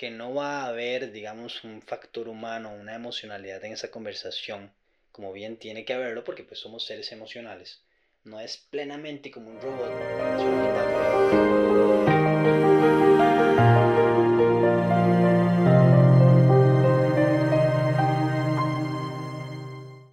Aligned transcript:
que 0.00 0.10
no 0.10 0.32
va 0.32 0.62
a 0.62 0.68
haber, 0.68 1.12
digamos, 1.12 1.62
un 1.62 1.82
factor 1.82 2.26
humano, 2.26 2.72
una 2.72 2.94
emocionalidad 2.94 3.62
en 3.66 3.74
esa 3.74 3.90
conversación, 3.90 4.70
como 5.12 5.30
bien 5.30 5.58
tiene 5.58 5.84
que 5.84 5.92
haberlo, 5.92 6.24
porque 6.24 6.42
pues 6.42 6.58
somos 6.58 6.86
seres 6.86 7.12
emocionales. 7.12 7.82
No 8.24 8.40
es 8.40 8.56
plenamente 8.56 9.30
como 9.30 9.50
un 9.50 9.60
robot, 9.60 9.90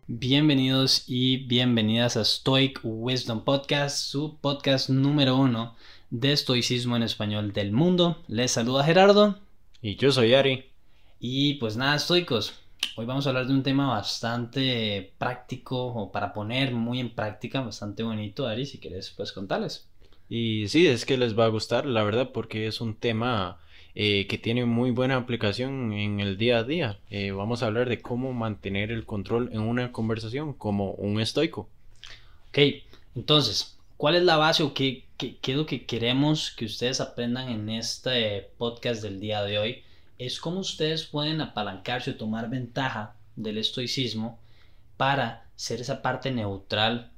Bienvenidos 0.05 1.05
y 1.07 1.45
bienvenidas 1.47 2.17
a 2.17 2.25
Stoic 2.25 2.81
Wisdom 2.83 3.45
Podcast, 3.45 3.99
su 3.99 4.37
podcast 4.41 4.89
número 4.89 5.37
uno 5.37 5.77
de 6.09 6.33
estoicismo 6.33 6.97
en 6.97 7.03
español 7.03 7.53
del 7.53 7.71
mundo. 7.71 8.21
Les 8.27 8.51
saluda 8.51 8.83
Gerardo. 8.83 9.46
Y 9.81 9.95
yo 9.95 10.11
soy 10.11 10.33
Ari. 10.33 10.65
Y 11.19 11.55
pues 11.55 11.77
nada, 11.77 11.95
estoicos. 11.95 12.59
Hoy 12.95 13.05
vamos 13.05 13.25
a 13.25 13.29
hablar 13.29 13.45
de 13.45 13.53
un 13.53 13.63
tema 13.63 13.87
bastante 13.87 15.13
práctico 15.19 15.87
o 15.87 16.11
para 16.11 16.33
poner 16.33 16.73
muy 16.73 16.99
en 16.99 17.13
práctica, 17.13 17.61
bastante 17.61 18.01
bonito, 18.01 18.47
Ari, 18.47 18.65
si 18.65 18.79
quieres 18.79 19.13
pues 19.15 19.31
contarles. 19.31 19.87
Y 20.29 20.67
sí, 20.67 20.87
es 20.87 21.05
que 21.05 21.17
les 21.17 21.37
va 21.37 21.45
a 21.45 21.49
gustar, 21.49 21.85
la 21.85 22.03
verdad, 22.03 22.31
porque 22.33 22.67
es 22.67 22.81
un 22.81 22.95
tema 22.95 23.59
eh, 23.93 24.25
que 24.27 24.37
tiene 24.39 24.65
muy 24.65 24.91
buena 24.91 25.15
aplicación 25.15 25.93
en 25.93 26.19
el 26.19 26.37
día 26.37 26.59
a 26.59 26.63
día. 26.63 26.99
Eh, 27.09 27.31
vamos 27.31 27.61
a 27.61 27.67
hablar 27.67 27.87
de 27.87 28.01
cómo 28.01 28.33
mantener 28.33 28.91
el 28.91 29.05
control 29.05 29.49
en 29.53 29.61
una 29.61 29.91
conversación 29.91 30.53
como 30.53 30.91
un 30.93 31.21
estoico. 31.21 31.69
Ok, 32.49 32.59
entonces, 33.15 33.77
¿cuál 33.95 34.15
es 34.15 34.23
la 34.23 34.37
base 34.37 34.63
o 34.63 34.73
qué, 34.73 35.06
qué, 35.17 35.37
qué 35.37 35.51
es 35.51 35.57
lo 35.57 35.65
que 35.65 35.85
queremos 35.85 36.51
que 36.51 36.65
ustedes 36.65 37.01
aprendan 37.01 37.49
en 37.49 37.69
este 37.69 38.51
podcast 38.57 39.01
del 39.01 39.19
día 39.19 39.43
de 39.43 39.59
hoy? 39.59 39.83
Es 40.17 40.39
cómo 40.39 40.59
ustedes 40.59 41.05
pueden 41.05 41.41
apalancarse 41.41 42.11
o 42.11 42.15
tomar 42.15 42.49
ventaja 42.49 43.15
del 43.35 43.57
estoicismo 43.57 44.39
para 44.97 45.49
ser 45.55 45.81
esa 45.81 46.01
parte 46.01 46.31
neutral 46.31 47.11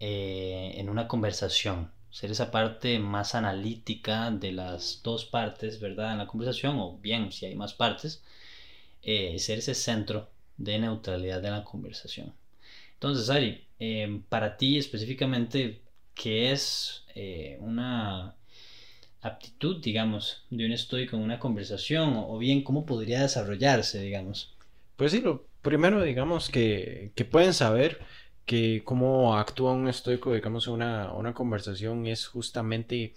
eh, 0.00 0.74
en 0.76 0.88
una 0.88 1.08
conversación 1.08 1.90
ser 2.10 2.30
esa 2.32 2.50
parte 2.50 2.98
más 2.98 3.34
analítica 3.34 4.30
de 4.30 4.52
las 4.52 5.00
dos 5.02 5.24
partes, 5.24 5.80
¿verdad? 5.80 6.12
En 6.12 6.18
la 6.18 6.26
conversación, 6.26 6.78
o 6.78 6.98
bien, 6.98 7.32
si 7.32 7.46
hay 7.46 7.54
más 7.54 7.72
partes, 7.74 8.22
eh, 9.02 9.38
ser 9.38 9.58
ese 9.58 9.74
centro 9.74 10.28
de 10.56 10.78
neutralidad 10.78 11.40
de 11.40 11.50
la 11.50 11.64
conversación. 11.64 12.34
Entonces, 12.94 13.30
Ari, 13.30 13.66
em, 13.78 14.22
para 14.22 14.56
ti 14.56 14.78
específicamente, 14.78 15.82
¿qué 16.20 16.52
es 16.52 17.04
eh, 17.14 17.56
una 17.60 18.34
aptitud, 19.22 19.82
digamos, 19.82 20.44
de 20.50 20.66
un 20.66 20.72
estoico 20.72 21.16
en 21.16 21.22
una 21.22 21.38
conversación? 21.38 22.12
O, 22.14 22.36
bien, 22.36 22.62
¿cómo 22.62 22.84
podría 22.84 23.22
desarrollarse, 23.22 24.00
digamos? 24.02 24.54
Pues 24.96 25.12
sí, 25.12 25.22
lo 25.22 25.46
primero, 25.62 26.02
digamos, 26.02 26.50
que, 26.50 27.12
que 27.14 27.24
pueden 27.24 27.54
saber 27.54 28.00
que 28.44 28.82
cómo 28.84 29.38
actúa 29.38 29.72
un 29.72 29.88
estoico, 29.88 30.34
digamos, 30.34 30.66
en 30.66 30.74
una, 30.74 31.12
una 31.14 31.32
conversación 31.32 32.06
es 32.06 32.26
justamente 32.26 33.14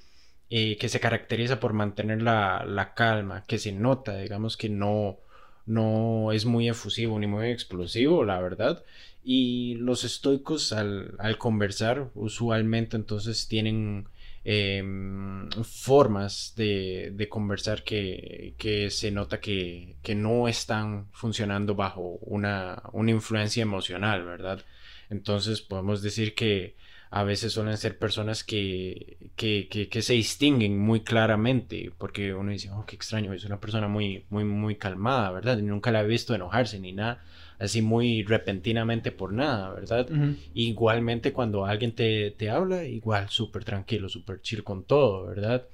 eh, 0.49 0.77
que 0.77 0.87
se 0.87 1.01
caracteriza 1.01 1.59
por 1.59 1.73
mantener 1.73 2.21
la, 2.21 2.63
la, 2.65 2.93
calma, 2.93 3.43
que 3.45 3.59
se 3.59 3.73
nota, 3.73 4.17
digamos, 4.17 4.55
que 4.55 4.69
no, 4.69 5.17
no 5.65 6.31
es 6.31 6.45
muy 6.45 6.69
efusivo 6.69 7.19
ni 7.19 7.27
muy 7.27 7.49
explosivo, 7.49 8.23
la 8.23 8.39
verdad. 8.39 8.83
Y 9.23 9.75
los 9.75 10.03
estoicos 10.03 10.73
al, 10.73 11.17
conversar 11.37 12.11
usualmente 12.13 12.97
entonces 12.97 13.47
tienen 13.47 14.09
em, 14.43 15.49
formas 15.63 16.53
de, 16.57 17.27
conversar 17.29 17.83
que, 17.83 18.55
que, 18.57 18.89
se 18.89 19.11
nota 19.11 19.39
que, 19.39 19.95
que 20.03 20.15
no 20.15 20.47
están 20.47 21.07
funcionando 21.13 21.73
bajo 21.75 22.17
una, 22.21 22.83
una 22.91 23.11
influencia 23.11 23.61
emocional, 23.63 24.25
¿verdad? 24.25 24.65
Entonces 25.09 25.61
podemos 25.61 26.01
decir 26.01 26.35
que 26.35 26.75
a 27.15 27.23
veces 27.23 27.53
suelen 27.53 27.77
ser 27.77 27.99
personas 27.99 28.43
que, 28.43 29.17
que, 29.35 29.67
que, 29.69 30.01
se 30.01 30.13
distinguen 30.13 30.79
muy 30.79 31.03
claramente, 31.03 31.91
porque 31.99 32.33
uno 32.33 32.49
dice, 32.51 32.71
oh, 32.71 32.87
qué 32.87 32.95
extraño, 32.95 33.33
es 33.33 33.45
una 33.45 33.59
persona 33.59 33.87
muy, 33.87 34.25
muy, 34.31 34.43
muy 34.45 34.77
calmada, 34.77 35.29
¿verdad? 35.29 35.59
nunca 35.59 35.91
la 35.91 36.01
he 36.01 36.07
visto 36.07 36.33
enojarse 36.33 36.79
ni 36.79 36.91
nada, 36.91 37.23
así 37.63 37.81
muy 37.81 38.23
repentinamente 38.23 39.11
por 39.11 39.31
nada, 39.31 39.73
¿verdad? 39.73 40.07
Igualmente 40.53 41.31
cuando 41.31 41.65
alguien 41.65 41.93
te, 41.93 42.31
te 42.31 42.49
habla, 42.49 42.83
igual 42.83 43.29
súper 43.29 43.63
tranquilo, 43.63 44.09
súper 44.09 44.41
chill 44.41 44.63
con 44.63 44.83
todo, 44.83 45.27
¿verdad? 45.27 45.65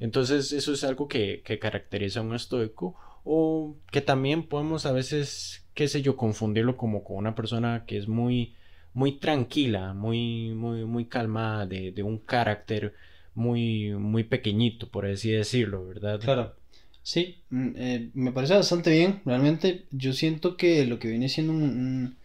Entonces 0.00 0.52
eso 0.52 0.72
es 0.72 0.82
algo 0.82 1.06
que, 1.06 1.42
que 1.44 1.58
caracteriza 1.58 2.20
a 2.20 2.22
un 2.24 2.34
estoico 2.34 2.96
o 3.24 3.76
que 3.92 4.00
también 4.00 4.42
podemos 4.42 4.84
a 4.84 4.92
veces, 4.92 5.64
qué 5.74 5.86
sé 5.86 6.02
yo, 6.02 6.16
confundirlo 6.16 6.76
como 6.76 7.04
con 7.04 7.18
una 7.18 7.34
persona 7.34 7.84
que 7.86 7.98
es 7.98 8.08
muy 8.08 8.54
muy 8.94 9.12
tranquila, 9.12 9.94
muy, 9.94 10.52
muy, 10.54 10.84
muy 10.84 11.04
calmada, 11.04 11.66
de, 11.66 11.92
de, 11.92 12.02
un 12.02 12.18
carácter 12.18 12.94
muy, 13.32 13.92
muy 13.92 14.24
pequeñito, 14.24 14.88
por 14.88 15.06
así 15.06 15.30
decirlo, 15.30 15.86
¿verdad? 15.86 16.18
Claro. 16.18 16.56
Sí, 17.02 17.38
mm, 17.50 17.70
eh, 17.76 18.10
me 18.14 18.32
parece 18.32 18.54
bastante 18.54 18.90
bien. 18.90 19.22
Realmente 19.24 19.86
yo 19.90 20.12
siento 20.12 20.56
que 20.56 20.86
lo 20.86 20.98
que 20.98 21.08
viene 21.08 21.28
siendo 21.28 21.52
un, 21.52 22.16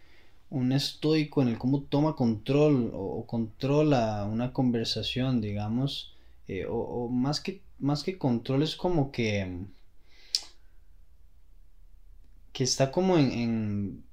un, 0.50 0.72
estoico 0.74 1.42
en 1.42 1.50
el 1.50 1.58
cómo 1.58 1.84
toma 1.84 2.16
control 2.16 2.92
o, 2.94 3.26
controla 3.28 4.26
una 4.26 4.54
conversación, 4.54 5.42
digamos, 5.42 6.14
eh, 6.48 6.66
o, 6.70 7.08
más, 7.10 7.40
que, 7.42 7.62
más 7.80 8.04
que 8.04 8.18
control 8.18 8.64
es 8.64 8.76
como 8.76 9.12
que 9.12 9.66
que 12.54 12.64
está 12.64 12.92
como 12.92 13.18
en 13.18 14.04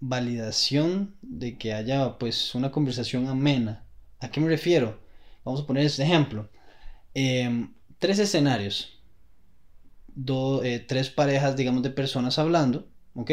validación 0.00 1.14
de 1.22 1.58
que 1.58 1.74
haya 1.74 2.18
pues 2.18 2.54
una 2.54 2.70
conversación 2.72 3.28
amena. 3.28 3.84
¿A 4.18 4.30
qué 4.30 4.40
me 4.40 4.48
refiero? 4.48 4.98
Vamos 5.44 5.62
a 5.62 5.66
poner 5.66 5.84
este 5.84 6.02
ejemplo. 6.02 6.48
Em, 7.14 7.72
tres 7.98 8.18
escenarios. 8.18 8.99
Eh, 10.62 10.84
tres 10.86 11.10
parejas, 11.10 11.56
digamos, 11.56 11.82
de 11.82 11.90
personas 11.90 12.38
hablando. 12.38 12.88
¿Ok? 13.14 13.30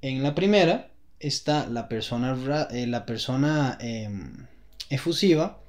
En 0.00 0.22
la 0.22 0.34
primera 0.34 0.92
está 1.18 1.66
la 1.68 1.88
persona, 1.88 2.68
eh, 2.70 2.86
la 2.86 3.06
persona 3.06 3.78
em, 3.80 4.46
efusiva 4.90 5.60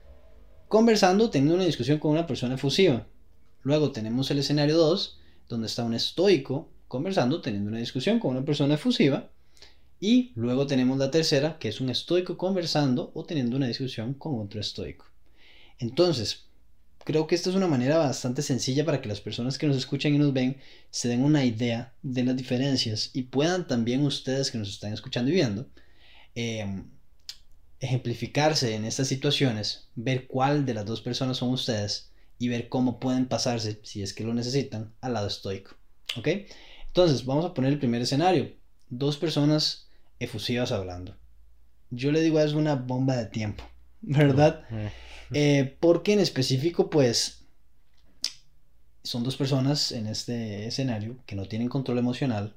conversando, 0.67 1.29
teniendo 1.29 1.55
una 1.55 1.65
discusión 1.65 1.99
con 1.99 2.11
una 2.11 2.25
persona 2.25 2.55
efusiva. 2.55 3.07
Luego 3.61 3.91
tenemos 3.91 4.31
el 4.31 4.39
escenario 4.39 4.77
2, 4.77 5.19
donde 5.47 5.67
está 5.67 5.83
un 5.83 5.93
estoico 5.93 6.69
conversando, 6.87 7.41
teniendo 7.41 7.69
una 7.69 7.79
discusión 7.79 8.19
con 8.19 8.31
una 8.31 8.45
persona 8.45 8.75
efusiva. 8.75 9.29
Y 9.99 10.31
luego 10.35 10.67
tenemos 10.67 10.97
la 10.97 11.11
tercera, 11.11 11.57
que 11.59 11.69
es 11.69 11.79
un 11.79 11.89
estoico 11.89 12.37
conversando 12.37 13.11
o 13.13 13.23
teniendo 13.23 13.55
una 13.55 13.67
discusión 13.67 14.15
con 14.15 14.39
otro 14.39 14.59
estoico. 14.59 15.05
Entonces, 15.79 16.47
creo 17.03 17.27
que 17.27 17.35
esta 17.35 17.49
es 17.49 17.55
una 17.55 17.67
manera 17.67 17.97
bastante 17.97 18.41
sencilla 18.41 18.85
para 18.85 19.01
que 19.01 19.07
las 19.07 19.21
personas 19.21 19.57
que 19.57 19.67
nos 19.67 19.77
escuchan 19.77 20.13
y 20.13 20.17
nos 20.17 20.33
ven 20.33 20.57
se 20.89 21.07
den 21.07 21.23
una 21.23 21.45
idea 21.45 21.93
de 22.01 22.23
las 22.23 22.35
diferencias 22.35 23.09
y 23.13 23.23
puedan 23.23 23.67
también 23.67 24.05
ustedes 24.05 24.51
que 24.51 24.57
nos 24.57 24.69
están 24.69 24.93
escuchando 24.93 25.31
y 25.31 25.33
viendo 25.33 25.67
em, 26.35 26.85
ejemplificarse 27.79 28.75
en 28.75 28.85
estas 28.85 29.07
situaciones, 29.07 29.87
ver 29.95 30.27
cuál 30.27 30.65
de 30.65 30.73
las 30.73 30.85
dos 30.85 31.01
personas 31.01 31.37
son 31.37 31.49
ustedes 31.49 32.11
y 32.39 32.47
ver 32.47 32.69
cómo 32.69 32.99
pueden 32.99 33.27
pasarse, 33.27 33.79
si 33.83 34.01
es 34.01 34.13
que 34.13 34.23
lo 34.23 34.33
necesitan, 34.33 34.93
al 35.01 35.13
lado 35.13 35.27
estoico. 35.27 35.75
¿Ok? 36.17 36.27
Entonces, 36.87 37.25
vamos 37.25 37.45
a 37.45 37.53
poner 37.53 37.73
el 37.73 37.79
primer 37.79 38.01
escenario. 38.01 38.53
Dos 38.89 39.17
personas 39.17 39.89
efusivas 40.19 40.71
hablando. 40.71 41.15
Yo 41.89 42.11
le 42.11 42.21
digo 42.21 42.39
es 42.39 42.53
una 42.53 42.75
bomba 42.75 43.15
de 43.15 43.25
tiempo, 43.25 43.63
¿verdad? 44.01 44.65
Eh, 45.33 45.77
porque 45.79 46.13
en 46.13 46.19
específico, 46.19 46.89
pues, 46.89 47.45
son 49.03 49.23
dos 49.23 49.35
personas 49.35 49.91
en 49.91 50.07
este 50.07 50.67
escenario 50.67 51.18
que 51.25 51.35
no 51.35 51.45
tienen 51.45 51.69
control 51.69 51.97
emocional, 51.97 52.56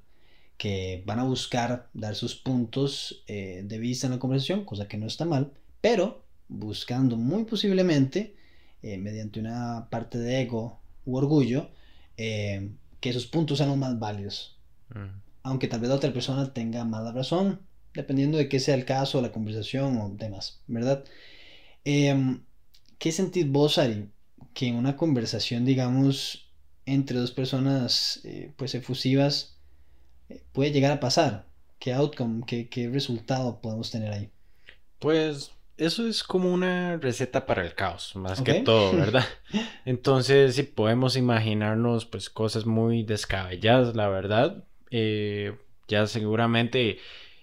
que 0.56 1.02
van 1.06 1.18
a 1.18 1.24
buscar 1.24 1.88
dar 1.92 2.14
sus 2.14 2.34
puntos 2.34 3.24
eh, 3.26 3.62
de 3.64 3.78
vista 3.78 4.06
en 4.06 4.14
la 4.14 4.18
conversación, 4.18 4.64
cosa 4.64 4.88
que 4.88 4.96
no 4.96 5.06
está 5.06 5.24
mal, 5.24 5.52
pero 5.80 6.24
buscando 6.48 7.16
muy 7.16 7.44
posiblemente, 7.44 8.36
eh, 8.82 8.96
mediante 8.98 9.40
una 9.40 9.88
parte 9.90 10.18
de 10.18 10.42
ego 10.42 10.80
u 11.04 11.16
orgullo, 11.16 11.70
que 12.16 13.10
esos 13.10 13.26
puntos 13.26 13.58
sean 13.58 13.68
los 13.68 13.78
más 13.78 13.98
válidos. 13.98 14.56
Mm 14.88 15.26
aunque 15.46 15.68
tal 15.68 15.78
vez 15.78 15.90
la 15.90 15.94
otra 15.94 16.12
persona 16.12 16.52
tenga 16.52 16.84
mala 16.84 17.12
razón, 17.12 17.60
dependiendo 17.94 18.36
de 18.36 18.48
qué 18.48 18.58
sea 18.58 18.74
el 18.74 18.84
caso, 18.84 19.22
la 19.22 19.30
conversación 19.30 19.96
o 19.98 20.08
demás, 20.10 20.60
¿verdad? 20.66 21.04
¿Qué 22.98 23.12
sentís 23.12 23.50
vos, 23.50 23.78
Ari, 23.78 24.08
que 24.54 24.68
en 24.68 24.76
una 24.76 24.96
conversación, 24.96 25.64
digamos, 25.64 26.50
entre 26.86 27.18
dos 27.18 27.30
personas, 27.30 28.20
eh, 28.24 28.52
pues, 28.56 28.74
efusivas, 28.74 29.58
eh, 30.28 30.42
puede 30.52 30.72
llegar 30.72 30.92
a 30.92 31.00
pasar? 31.00 31.46
¿Qué 31.78 31.92
outcome, 31.92 32.44
qué, 32.46 32.68
qué 32.68 32.88
resultado 32.88 33.60
podemos 33.60 33.90
tener 33.90 34.12
ahí? 34.12 34.30
Pues 34.98 35.52
eso 35.76 36.06
es 36.06 36.22
como 36.22 36.52
una 36.52 36.96
receta 36.96 37.44
para 37.44 37.62
el 37.62 37.74
caos, 37.74 38.16
más 38.16 38.40
que 38.40 38.54
todo, 38.62 38.92
¿verdad? 38.96 39.26
Entonces, 39.84 40.54
si 40.54 40.62
podemos 40.62 41.16
imaginarnos, 41.16 42.06
pues, 42.06 42.30
cosas 42.30 42.64
muy 42.64 43.02
descabelladas, 43.02 43.94
la 43.94 44.08
verdad. 44.08 44.64
Eh, 44.90 45.54
ya 45.88 46.06
seguramente 46.06 46.98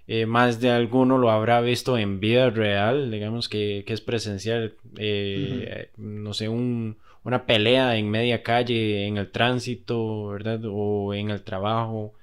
eh, 0.08 0.26
más 0.26 0.60
de 0.60 0.70
alguno 0.70 1.18
lo 1.18 1.32
habrá 1.32 1.62
visto 1.62 1.98
en 1.98 2.20
vida 2.20 2.50
real, 2.50 3.10
digamos 3.10 3.48
que, 3.48 3.86
es 3.88 4.02
presencial, 4.02 4.76
eh, 4.98 5.92
no 5.98 6.34
sé, 6.34 6.50
una 6.50 7.46
pelea 7.46 7.96
en 7.96 8.10
media 8.10 8.44
calle, 8.44 9.08
en 9.08 9.18
el 9.18 9.32
tránsito, 9.32 10.28
¿verdad? 10.28 10.62
O 10.66 11.14
en 11.14 11.30
el 11.30 11.42
trabajo. 11.44 12.14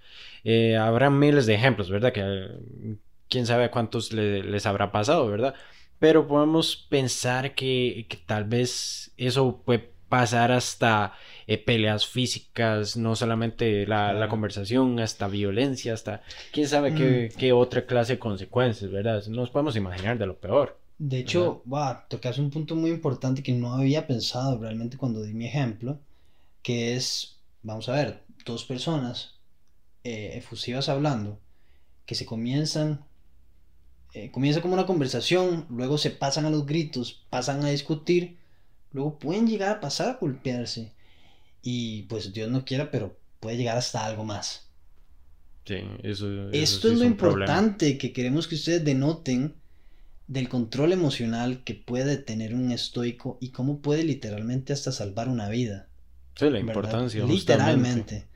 Eh, 0.45 0.77
habrá 0.77 1.11
miles 1.11 1.47
de 1.47 1.55
ejemplos, 1.55 1.91
¿verdad? 1.91 2.13
Que 2.13 2.49
quién 3.29 3.47
sabe 3.47 3.65
a 3.65 3.71
cuántos 3.71 4.13
les 4.13 4.67
habrá 4.67 4.93
pasado, 4.93 5.29
¿verdad? 5.29 5.55
Pero 5.99 6.27
podemos 6.27 6.77
pensar 6.77 7.55
que, 7.55 8.07
que 8.09 8.17
tal 8.19 8.45
vez 8.45 9.13
eso 9.17 9.63
puede 9.65 9.91
pasar 10.11 10.53
hasta 10.53 11.15
eh, 11.51 11.59
peleas 11.59 12.07
físicas, 12.07 12.97
no 12.97 13.17
solamente 13.17 13.85
la, 13.85 14.29
conversación, 14.31 15.01
hasta 15.01 15.27
violencia, 15.27 15.93
hasta 15.93 16.23
quién 16.53 16.69
sabe 16.69 16.93
mm. 16.93 17.37
qué, 17.37 17.53
otra 17.53 17.87
clase 17.87 18.13
de 18.13 18.19
consecuencias, 18.21 18.89
¿verdad? 18.89 19.27
Nos 19.27 19.51
podemos 19.51 19.75
imaginar 19.75 20.17
de 20.17 20.27
lo 20.27 20.39
peor. 20.39 20.79
De 20.97 21.19
hecho, 21.19 21.65
va, 21.67 22.07
tocas 22.09 22.39
un 22.39 22.51
punto 22.51 22.77
muy 22.77 22.91
importante 22.91 23.43
que 23.43 23.51
no 23.51 23.75
había 23.75 24.07
pensado 24.07 24.59
realmente 24.59 24.97
cuando 24.97 25.25
di 25.25 25.35
mi 25.35 25.47
ejemplo, 25.47 25.99
que 26.63 26.95
es, 26.95 27.41
vamos 27.65 27.89
a 27.89 27.95
ver, 27.95 28.23
dos 28.47 28.65
personas 28.65 29.41
eh, 30.05 30.35
efusivas 30.35 30.89
hablando, 30.89 31.41
que 32.07 32.15
se 32.15 32.27
comienzan, 32.27 33.05
eh, 34.15 34.31
comienza 34.31 34.63
como 34.63 34.75
una 34.75 34.87
conversación, 34.87 35.67
luego 35.69 35.99
se 35.99 36.11
pasan 36.11 36.45
a 36.45 36.51
los 36.51 36.65
gritos, 36.65 37.27
pasan 37.29 37.65
a 37.65 37.71
discutir, 37.71 38.39
luego 38.93 39.19
pueden 39.19 39.49
llegar 39.49 39.73
a 39.73 39.81
pasar 39.81 40.11
a 40.11 40.19
golpearse 40.21 40.93
y 41.63 42.03
pues 42.05 42.33
Dios 42.33 42.51
no 42.51 42.65
quiera, 42.65 42.91
pero 42.91 43.17
puede 43.41 43.57
llegar 43.57 43.77
hasta 43.77 44.05
algo 44.05 44.25
más. 44.25 44.69
Sí, 45.65 45.77
eso, 46.03 46.51
Esto 46.51 46.91
es 46.91 46.99
lo 46.99 47.05
importante 47.05 47.99
que 47.99 48.13
queremos 48.13 48.49
que 48.49 48.55
ustedes 48.55 48.85
denoten 48.85 49.55
del 50.27 50.49
control 50.49 50.93
emocional 50.93 51.65
que 51.65 51.75
puede 51.75 52.17
tener 52.17 52.55
un 52.55 52.71
estoico 52.71 53.37
y 53.41 53.51
cómo 53.51 53.81
puede 53.81 54.05
literalmente 54.05 54.73
hasta 54.73 54.93
salvar 54.93 55.29
una 55.29 55.49
vida. 55.49 55.89
Sí, 56.37 56.49
la 56.49 56.61
importancia. 56.61 57.25
Literalmente. 57.25 58.27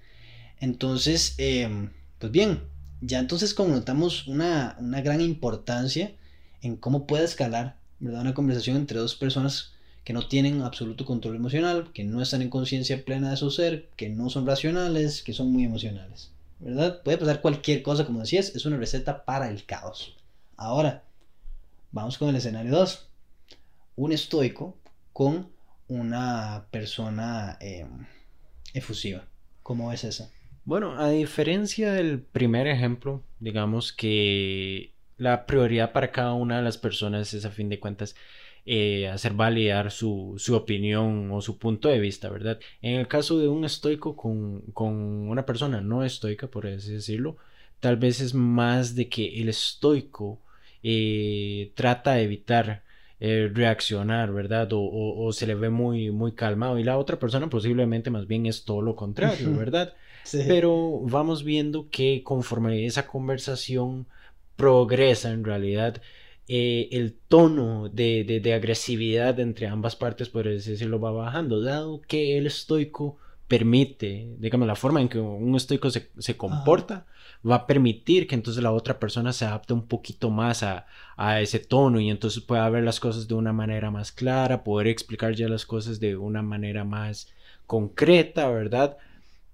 Entonces, 0.60 1.34
em, 1.38 1.90
pues 2.18 2.32
bien, 2.32 2.62
ya 3.00 3.18
entonces 3.18 3.56
notamos 3.58 4.26
una, 4.26 4.76
una 4.80 5.02
gran 5.02 5.20
importancia 5.20 6.14
en 6.62 6.76
cómo 6.76 7.06
puede 7.06 7.24
escalar, 7.24 7.78
¿verdad? 8.00 8.22
Una 8.22 8.34
conversación 8.34 8.76
entre 8.76 8.98
dos 8.98 9.14
personas 9.14 9.73
que 10.04 10.12
no 10.12 10.28
tienen 10.28 10.62
absoluto 10.62 11.04
control 11.04 11.36
emocional, 11.36 11.90
que 11.92 12.04
no 12.04 12.20
están 12.20 12.42
en 12.42 12.50
conciencia 12.50 13.04
plena 13.04 13.30
de 13.30 13.36
su 13.36 13.50
ser, 13.50 13.88
que 13.96 14.10
no 14.10 14.28
son 14.28 14.46
racionales, 14.46 15.22
que 15.22 15.32
son 15.32 15.50
muy 15.50 15.64
emocionales. 15.64 16.30
¿Verdad? 16.60 17.02
Puede 17.02 17.18
pasar 17.18 17.40
cualquier 17.40 17.82
cosa, 17.82 18.06
como 18.06 18.20
decías, 18.20 18.54
es 18.54 18.66
una 18.66 18.76
receta 18.76 19.24
para 19.24 19.50
el 19.50 19.64
caos. 19.64 20.14
Ahora, 20.56 21.04
vamos 21.90 22.18
con 22.18 22.28
el 22.28 22.36
escenario 22.36 22.72
2. 22.72 23.08
Un 23.96 24.12
estoico 24.12 24.76
con 25.12 25.48
una 25.88 26.66
persona 26.70 27.56
em, 27.60 28.06
efusiva. 28.74 29.24
¿Cómo 29.62 29.92
es 29.92 30.04
esa? 30.04 30.30
Bueno, 30.64 30.98
a 30.98 31.10
diferencia 31.10 31.92
del 31.92 32.20
primer 32.20 32.66
ejemplo, 32.66 33.22
digamos 33.40 33.92
que 33.92 34.94
la 35.16 35.46
prioridad 35.46 35.92
para 35.92 36.10
cada 36.10 36.34
una 36.34 36.56
de 36.56 36.62
las 36.62 36.78
personas 36.78 37.32
es 37.34 37.44
a 37.44 37.50
fin 37.50 37.68
de 37.68 37.80
cuentas 37.80 38.14
eh, 38.66 39.08
hacer 39.08 39.34
validar 39.34 39.90
su, 39.90 40.36
opinión 40.52 41.30
o 41.30 41.40
su 41.42 41.58
punto 41.58 41.88
de 41.88 41.98
vista, 41.98 42.28
¿verdad? 42.30 42.58
En 42.80 42.98
el 42.98 43.08
caso 43.08 43.38
de 43.38 43.48
un 43.48 43.64
estoico 43.64 44.16
con, 44.16 45.28
una 45.28 45.44
persona 45.44 45.80
no 45.80 46.04
estoica, 46.04 46.46
por 46.46 46.66
así 46.66 46.92
decirlo, 46.92 47.36
tal 47.80 47.96
vez 47.96 48.20
es 48.20 48.34
más 48.34 48.94
de 48.94 49.08
que 49.08 49.40
el 49.40 49.48
estoico 49.48 50.38
eh, 50.82 51.72
trata 51.74 52.14
de 52.14 52.22
evitar 52.22 52.82
eh, 53.20 53.50
reaccionar, 53.52 54.32
¿verdad? 54.32 54.68
O, 54.72 55.30
se 55.32 55.46
le 55.46 55.54
ve 55.54 55.70
muy, 55.70 56.10
muy 56.10 56.32
calmado 56.32 56.78
y 56.78 56.84
la 56.84 56.98
otra 56.98 57.18
persona 57.18 57.48
posiblemente 57.48 58.10
más 58.10 58.26
bien 58.26 58.46
es 58.46 58.64
todo 58.64 58.82
lo 58.82 58.96
contrario, 58.96 59.56
¿verdad? 59.56 59.94
Pero 60.32 61.00
vamos 61.02 61.44
viendo 61.44 61.88
que 61.90 62.22
conforme 62.24 62.86
esa 62.86 63.06
conversación 63.06 64.06
progresa 64.56 65.30
en 65.30 65.44
realidad, 65.44 66.00
eh, 66.46 66.88
el 66.92 67.14
tono 67.28 67.88
de, 67.88 68.52
agresividad 68.54 69.40
entre 69.40 69.66
ambas 69.66 69.96
partes, 69.96 70.28
por 70.28 70.46
así 70.46 70.72
decirlo, 70.72 71.00
va 71.00 71.10
bajando, 71.10 71.62
dado 71.62 72.02
que 72.02 72.36
el 72.36 72.46
estoico 72.46 73.16
permite, 73.48 74.34
digamos, 74.38 74.66
la 74.66 74.76
forma 74.76 75.00
en 75.00 75.08
que 75.08 75.18
un 75.18 75.54
estoico 75.54 75.88
se, 75.90 76.36
comporta, 76.36 77.06
va 77.48 77.56
a 77.56 77.66
permitir 77.66 78.26
que 78.26 78.34
entonces 78.34 78.62
la 78.62 78.72
otra 78.72 78.98
persona 78.98 79.32
se 79.32 79.44
adapte 79.44 79.72
un 79.72 79.86
poquito 79.86 80.30
más 80.30 80.62
a, 80.62 80.86
ese 81.40 81.60
tono 81.60 82.00
y 82.00 82.10
entonces 82.10 82.42
pueda 82.42 82.68
ver 82.68 82.84
las 82.84 83.00
cosas 83.00 83.28
de 83.28 83.34
una 83.34 83.52
manera 83.52 83.90
más 83.90 84.12
clara, 84.12 84.64
poder 84.64 84.88
explicar 84.88 85.34
ya 85.34 85.48
las 85.48 85.64
cosas 85.64 86.00
de 86.00 86.16
una 86.16 86.42
manera 86.42 86.84
más 86.84 87.32
concreta, 87.66 88.50
¿verdad? 88.50 88.98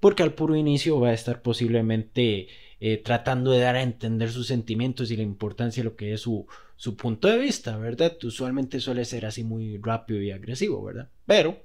Porque 0.01 0.23
al 0.23 0.33
puro 0.33 0.57
inicio 0.57 0.99
va 0.99 1.11
a 1.11 1.13
estar 1.13 1.43
posiblemente 1.43 2.49
eh, 2.81 2.99
tratando 2.99 3.51
de 3.51 3.61
dar 3.61 3.77
a 3.77 3.83
entender 3.83 4.31
sus 4.31 4.47
sentimientos 4.47 5.11
y 5.11 5.17
la 5.17 5.23
importancia 5.23 5.83
de 5.83 5.91
lo 5.91 5.97
que 5.97 6.15
es 6.15 6.23
su, 6.23 6.47
su 6.77 6.97
punto 6.97 7.29
de 7.29 7.39
vista, 7.39 7.77
¿verdad? 7.77 8.17
Usualmente 8.25 8.81
suele 8.81 9.05
ser 9.05 9.27
así 9.27 9.45
muy 9.45 9.79
rápido 9.79 10.21
y 10.23 10.31
agresivo, 10.31 10.83
¿verdad? 10.83 11.09
Pero 11.27 11.63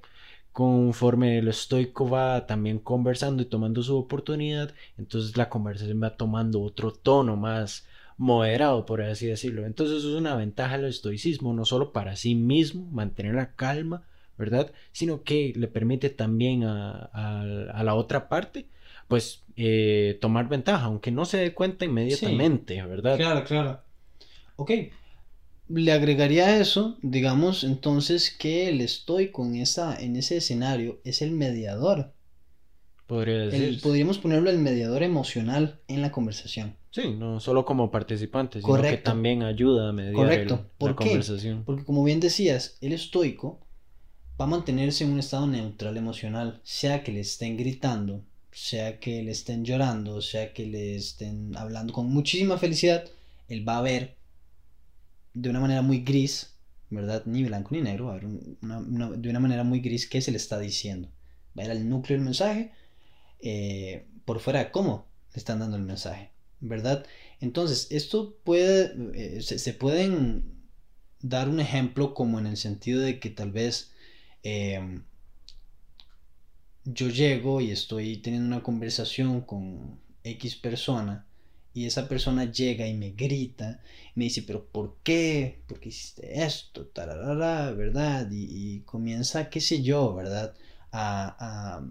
conforme 0.52 1.38
el 1.38 1.48
estoico 1.48 2.08
va 2.08 2.46
también 2.46 2.78
conversando 2.78 3.42
y 3.42 3.46
tomando 3.46 3.82
su 3.82 3.96
oportunidad, 3.96 4.72
entonces 4.96 5.36
la 5.36 5.50
conversación 5.50 6.02
va 6.02 6.16
tomando 6.16 6.62
otro 6.62 6.92
tono 6.92 7.36
más 7.36 7.86
moderado, 8.16 8.86
por 8.86 9.02
así 9.02 9.26
decirlo. 9.26 9.66
Entonces 9.66 9.98
es 9.98 10.04
una 10.04 10.34
ventaja 10.34 10.78
del 10.78 10.86
estoicismo, 10.86 11.52
no 11.52 11.64
solo 11.64 11.92
para 11.92 12.16
sí 12.16 12.34
mismo, 12.34 12.86
mantener 12.90 13.34
la 13.34 13.54
calma, 13.54 14.02
¿verdad? 14.38 14.72
Sino 14.92 15.22
que 15.22 15.52
le 15.56 15.68
permite 15.68 16.10
también 16.10 16.64
a, 16.64 17.82
la 17.82 17.94
otra 17.94 18.28
parte, 18.28 18.66
pues, 19.08 19.42
eh, 19.56 20.18
tomar 20.20 20.48
ventaja, 20.48 20.84
aunque 20.86 21.10
no 21.10 21.24
se 21.24 21.38
dé 21.38 21.54
cuenta 21.54 21.84
inmediatamente, 21.84 22.82
¿verdad? 22.82 23.16
Claro, 23.16 23.44
claro. 23.44 23.80
Ok, 24.56 24.70
le 25.68 25.92
agregaría 25.92 26.46
a 26.46 26.60
eso, 26.60 26.96
digamos, 27.02 27.64
entonces 27.64 28.30
que 28.30 28.68
el 28.68 28.80
estoico 28.80 29.44
en, 29.44 29.56
esa, 29.56 30.00
en 30.00 30.16
ese 30.16 30.36
escenario 30.36 31.00
es 31.04 31.22
el 31.22 31.32
mediador. 31.32 32.12
Podría 33.06 33.48
podríamos 33.82 34.18
ponerlo 34.18 34.50
el 34.50 34.58
mediador 34.58 35.02
emocional 35.02 35.80
en 35.86 36.02
la 36.02 36.10
conversación. 36.10 36.76
Sí, 36.90 37.14
no 37.16 37.38
solo 37.40 37.64
como 37.64 37.90
participante, 37.90 38.60
sino 38.60 38.82
que 38.82 38.96
también 38.96 39.42
ayuda 39.42 39.90
a 39.90 39.92
mediar 39.92 40.14
Correcto. 40.14 40.66
la 40.80 40.96
conversación. 40.96 41.62
Porque 41.64 41.84
como 41.84 42.02
bien 42.02 42.20
decías, 42.20 42.78
el 42.80 42.92
estoico 42.92 43.60
va 44.40 44.46
a 44.46 44.48
mantenerse 44.48 45.04
en 45.04 45.12
un 45.12 45.20
estado 45.20 45.46
neutral 45.46 45.96
emocional, 45.96 46.60
sea 46.64 47.04
que 47.04 47.12
le 47.12 47.20
estén 47.20 47.56
gritando, 47.56 48.24
sea 48.56 48.98
que 48.98 49.22
le 49.22 49.32
estén 49.32 49.66
llorando, 49.66 50.22
sea 50.22 50.54
que 50.54 50.64
le 50.64 50.96
estén 50.96 51.54
hablando 51.58 51.92
con 51.92 52.06
muchísima 52.06 52.56
felicidad, 52.56 53.04
él 53.48 53.68
va 53.68 53.76
a 53.76 53.82
ver 53.82 54.16
de 55.34 55.50
una 55.50 55.60
manera 55.60 55.82
muy 55.82 56.00
gris, 56.00 56.54
¿verdad? 56.88 57.22
Ni 57.26 57.44
blanco 57.44 57.74
ni 57.74 57.82
negro, 57.82 58.10
a 58.10 58.14
ver, 58.14 58.24
de 58.26 59.28
una 59.28 59.40
manera 59.40 59.62
muy 59.62 59.80
gris 59.80 60.08
qué 60.08 60.22
se 60.22 60.30
le 60.30 60.38
está 60.38 60.58
diciendo. 60.58 61.10
Va 61.56 61.64
a 61.64 61.66
ir 61.66 61.70
al 61.70 61.86
núcleo 61.86 62.16
del 62.16 62.24
mensaje, 62.24 62.72
eh, 63.40 64.06
por 64.24 64.40
fuera 64.40 64.72
cómo 64.72 65.06
le 65.34 65.38
están 65.38 65.58
dando 65.58 65.76
el 65.76 65.82
mensaje, 65.82 66.30
¿verdad? 66.60 67.04
Entonces, 67.42 67.88
esto 67.90 68.38
puede, 68.42 68.94
eh, 69.12 69.42
se, 69.42 69.74
pueden 69.74 70.62
dar 71.20 71.50
un 71.50 71.60
ejemplo 71.60 72.14
como 72.14 72.38
en 72.38 72.46
el 72.46 72.56
sentido 72.56 73.02
de 73.02 73.20
que 73.20 73.28
tal 73.28 73.52
vez 73.52 73.92
eh, 74.44 75.02
yo 76.86 77.08
llego 77.08 77.60
y 77.60 77.70
estoy 77.70 78.18
teniendo 78.18 78.48
una 78.48 78.62
conversación 78.62 79.40
con 79.40 79.98
X 80.22 80.56
persona 80.56 81.26
y 81.74 81.84
esa 81.84 82.08
persona 82.08 82.50
llega 82.50 82.86
y 82.88 82.94
me 82.94 83.10
grita, 83.10 83.82
me 84.14 84.24
dice, 84.24 84.42
pero 84.42 84.64
¿por 84.64 84.96
qué? 85.02 85.60
¿Por 85.66 85.78
qué 85.78 85.90
hiciste 85.90 86.42
esto? 86.42 86.88
¿verdad? 86.94 88.28
Y, 88.30 88.80
comienza, 88.86 89.50
qué 89.50 89.60
sé 89.60 89.82
yo, 89.82 90.14
¿verdad? 90.14 90.54
A, 90.92 91.82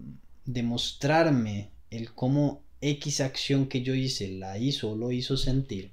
demostrarme 0.44 1.70
el 1.90 2.12
cómo 2.14 2.62
X 2.80 3.20
acción 3.20 3.68
que 3.68 3.82
yo 3.82 3.94
hice 3.94 4.28
la 4.32 4.58
hizo 4.58 4.92
o 4.92 4.96
lo 4.96 5.12
hizo 5.12 5.36
sentir, 5.36 5.92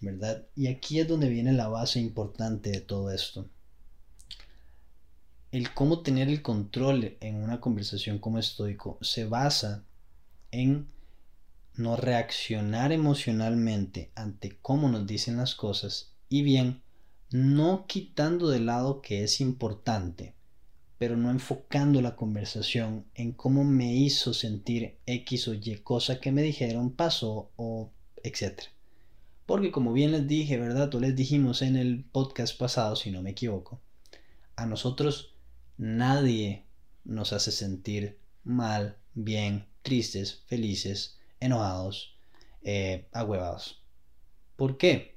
¿verdad? 0.00 0.46
Y 0.56 0.68
aquí 0.68 1.00
es 1.00 1.08
donde 1.08 1.28
viene 1.28 1.52
la 1.52 1.68
base 1.68 2.00
importante 2.00 2.70
de 2.70 2.80
todo 2.80 3.10
esto. 3.10 3.46
El 5.54 5.72
cómo 5.72 6.00
tener 6.00 6.28
el 6.28 6.42
control 6.42 7.16
en 7.20 7.36
una 7.36 7.60
conversación 7.60 8.18
como 8.18 8.40
estoico 8.40 8.98
se 9.02 9.24
basa 9.24 9.84
en 10.50 10.88
no 11.76 11.94
reaccionar 11.94 12.90
emocionalmente 12.90 14.10
ante 14.16 14.58
cómo 14.60 14.88
nos 14.88 15.06
dicen 15.06 15.36
las 15.36 15.54
cosas 15.54 16.10
y 16.28 16.42
bien 16.42 16.82
no 17.30 17.86
quitando 17.86 18.48
de 18.48 18.58
lado 18.58 19.00
que 19.00 19.22
es 19.22 19.40
importante, 19.40 20.34
pero 20.98 21.16
no 21.16 21.30
enfocando 21.30 22.02
la 22.02 22.16
conversación 22.16 23.04
en 23.14 23.30
cómo 23.30 23.62
me 23.62 23.94
hizo 23.94 24.34
sentir 24.34 24.96
X 25.06 25.46
o 25.46 25.54
Y 25.54 25.76
cosa 25.84 26.18
que 26.18 26.32
me 26.32 26.42
dijeron, 26.42 26.90
pasó 26.90 27.52
o 27.54 27.92
etc. 28.24 28.60
Porque 29.46 29.70
como 29.70 29.92
bien 29.92 30.10
les 30.10 30.26
dije, 30.26 30.58
¿verdad? 30.58 30.92
O 30.96 30.98
les 30.98 31.14
dijimos 31.14 31.62
en 31.62 31.76
el 31.76 32.02
podcast 32.02 32.58
pasado, 32.58 32.96
si 32.96 33.12
no 33.12 33.22
me 33.22 33.30
equivoco, 33.30 33.80
a 34.56 34.66
nosotros 34.66 35.33
nadie 35.76 36.64
nos 37.04 37.32
hace 37.32 37.52
sentir 37.52 38.18
mal, 38.44 38.96
bien, 39.14 39.66
tristes, 39.82 40.42
felices, 40.46 41.18
enojados, 41.40 42.16
eh, 42.62 43.06
ahuevados. 43.12 43.82
¿Por 44.56 44.78
qué? 44.78 45.16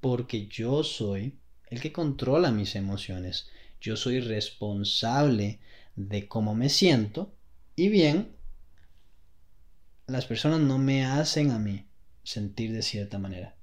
Porque 0.00 0.46
yo 0.46 0.82
soy 0.84 1.38
el 1.70 1.80
que 1.80 1.92
controla 1.92 2.50
mis 2.50 2.74
emociones. 2.76 3.48
Yo 3.80 3.96
soy 3.96 4.20
responsable 4.20 5.60
de 5.96 6.26
cómo 6.26 6.54
me 6.54 6.68
siento 6.68 7.34
y 7.76 7.88
bien, 7.88 8.32
las 10.06 10.26
personas 10.26 10.60
no 10.60 10.78
me 10.78 11.04
hacen 11.04 11.50
a 11.50 11.58
mí 11.58 11.86
sentir 12.24 12.72
de 12.72 12.82
cierta 12.82 13.18
manera. 13.18 13.54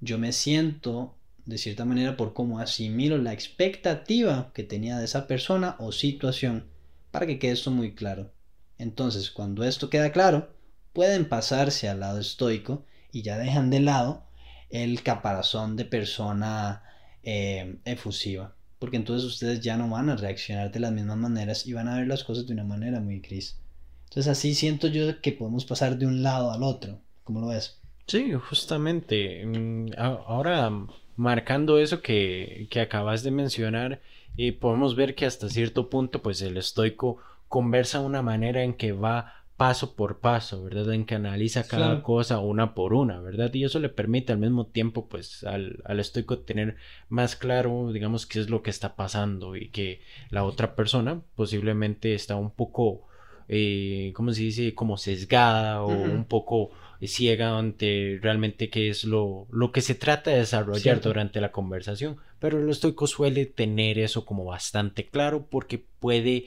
Yo 0.00 0.18
me 0.18 0.32
siento 0.32 1.16
de 1.46 1.58
cierta 1.58 1.84
manera 1.84 2.16
por 2.16 2.32
cómo 2.32 2.58
asimilo 2.58 3.18
la 3.18 3.32
expectativa 3.32 4.50
que 4.54 4.62
tenía 4.62 4.98
de 4.98 5.04
esa 5.04 5.26
persona 5.26 5.76
o 5.78 5.92
situación 5.92 6.66
para 7.10 7.26
que 7.26 7.38
quede 7.38 7.52
esto 7.52 7.70
muy 7.70 7.94
claro. 7.94 8.32
Entonces, 8.78 9.30
cuando 9.30 9.64
esto 9.64 9.90
queda 9.90 10.10
claro, 10.10 10.48
pueden 10.92 11.28
pasarse 11.28 11.88
al 11.88 12.00
lado 12.00 12.18
estoico 12.18 12.84
y 13.12 13.22
ya 13.22 13.38
dejan 13.38 13.70
de 13.70 13.80
lado 13.80 14.26
el 14.70 15.02
caparazón 15.02 15.76
de 15.76 15.84
persona 15.84 16.82
eh, 17.22 17.78
efusiva. 17.84 18.54
Porque 18.78 18.96
entonces 18.96 19.24
ustedes 19.24 19.60
ya 19.60 19.76
no 19.76 19.88
van 19.88 20.10
a 20.10 20.16
reaccionar 20.16 20.72
de 20.72 20.80
las 20.80 20.92
mismas 20.92 21.16
maneras 21.16 21.66
y 21.66 21.72
van 21.72 21.88
a 21.88 21.96
ver 21.96 22.08
las 22.08 22.24
cosas 22.24 22.46
de 22.46 22.52
una 22.52 22.64
manera 22.64 23.00
muy 23.00 23.20
gris. 23.20 23.58
Entonces 24.04 24.30
así 24.30 24.54
siento 24.54 24.88
yo 24.88 25.20
que 25.20 25.32
podemos 25.32 25.64
pasar 25.64 25.96
de 25.98 26.06
un 26.06 26.22
lado 26.22 26.50
al 26.50 26.62
otro. 26.62 27.00
¿Cómo 27.22 27.40
lo 27.40 27.48
ves? 27.48 27.80
Sí, 28.06 28.32
justamente. 28.32 29.44
Mm, 29.46 29.92
ahora, 29.96 30.70
marcando 31.16 31.78
eso 31.78 32.00
que, 32.02 32.68
acabas 32.80 33.22
de 33.22 33.30
mencionar, 33.30 34.00
eh, 34.36 34.52
podemos 34.52 34.96
ver 34.96 35.14
que 35.14 35.26
hasta 35.26 35.48
cierto 35.48 35.90
punto, 35.90 36.22
pues 36.22 36.42
el 36.42 36.56
estoico 36.56 37.18
conversa 37.48 38.00
de 38.00 38.06
una 38.06 38.22
manera 38.22 38.62
en 38.62 38.74
que 38.74 38.92
va 38.92 39.44
paso 39.56 39.94
por 39.94 40.18
paso, 40.18 40.64
¿verdad? 40.64 40.92
En 40.92 41.04
que 41.04 41.14
analiza 41.14 41.68
cada 41.68 42.02
cosa 42.02 42.40
una 42.40 42.74
por 42.74 42.92
una, 42.92 43.20
¿verdad? 43.20 43.54
Y 43.54 43.64
eso 43.64 43.78
le 43.78 43.88
permite 43.88 44.32
al 44.32 44.38
mismo 44.38 44.66
tiempo, 44.66 45.06
pues, 45.06 45.44
al, 45.44 45.80
al, 45.84 46.00
estoico 46.00 46.38
tener 46.38 46.76
más 47.08 47.36
claro, 47.36 47.92
digamos, 47.92 48.26
qué 48.26 48.40
es 48.40 48.50
lo 48.50 48.62
que 48.62 48.70
está 48.70 48.96
pasando 48.96 49.54
y 49.54 49.68
que 49.68 50.00
la 50.30 50.42
otra 50.44 50.74
persona 50.74 51.20
posiblemente 51.36 52.14
está 52.14 52.34
un 52.34 52.50
poco, 52.50 53.06
eh, 53.48 54.12
¿cómo 54.16 54.32
se 54.32 54.42
dice? 54.42 54.74
Como 54.74 54.96
sesgada 54.96 55.82
o 55.82 55.88
un 55.88 56.24
poco 56.24 56.70
ciega 57.02 57.58
ante 57.58 58.18
realmente 58.22 58.70
qué 58.70 58.88
es 58.88 59.04
lo, 59.04 59.46
lo 59.50 59.72
que 59.72 59.80
se 59.80 59.94
trata 59.94 60.30
de 60.30 60.38
desarrollar 60.38 61.00
durante 61.00 61.40
la 61.40 61.52
conversación. 61.52 62.16
Pero 62.38 62.60
el 62.60 62.68
estoico 62.68 63.06
suele 63.06 63.46
tener 63.46 63.98
eso 63.98 64.24
como 64.24 64.44
bastante 64.44 65.06
claro 65.06 65.46
porque 65.50 65.82
puede 66.00 66.46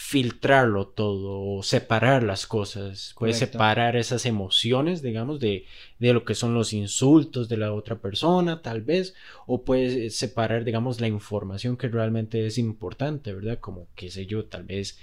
filtrarlo 0.00 0.86
todo, 0.86 1.60
separar 1.64 2.22
las 2.22 2.46
cosas, 2.46 3.16
puede 3.18 3.32
separar 3.32 3.96
esas 3.96 4.26
emociones, 4.26 5.02
digamos, 5.02 5.40
de, 5.40 5.64
de, 5.98 6.12
lo 6.12 6.24
que 6.24 6.36
son 6.36 6.54
los 6.54 6.72
insultos 6.72 7.48
de 7.48 7.56
la 7.56 7.74
otra 7.74 7.96
persona, 7.98 8.62
tal 8.62 8.82
vez, 8.82 9.16
o 9.48 9.64
puede 9.64 10.10
separar, 10.10 10.62
digamos, 10.62 11.00
la 11.00 11.08
información 11.08 11.76
que 11.76 11.88
realmente 11.88 12.46
es 12.46 12.58
importante, 12.58 13.32
¿verdad? 13.32 13.58
Como, 13.58 13.88
qué 13.96 14.08
sé 14.08 14.26
yo, 14.26 14.44
tal 14.44 14.62
vez 14.62 15.00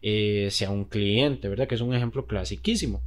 eh, 0.00 0.48
sea 0.50 0.70
un 0.70 0.86
cliente, 0.86 1.50
¿verdad? 1.50 1.68
Que 1.68 1.74
es 1.74 1.82
un 1.82 1.94
ejemplo 1.94 2.26
clasiquísimo, 2.26 3.02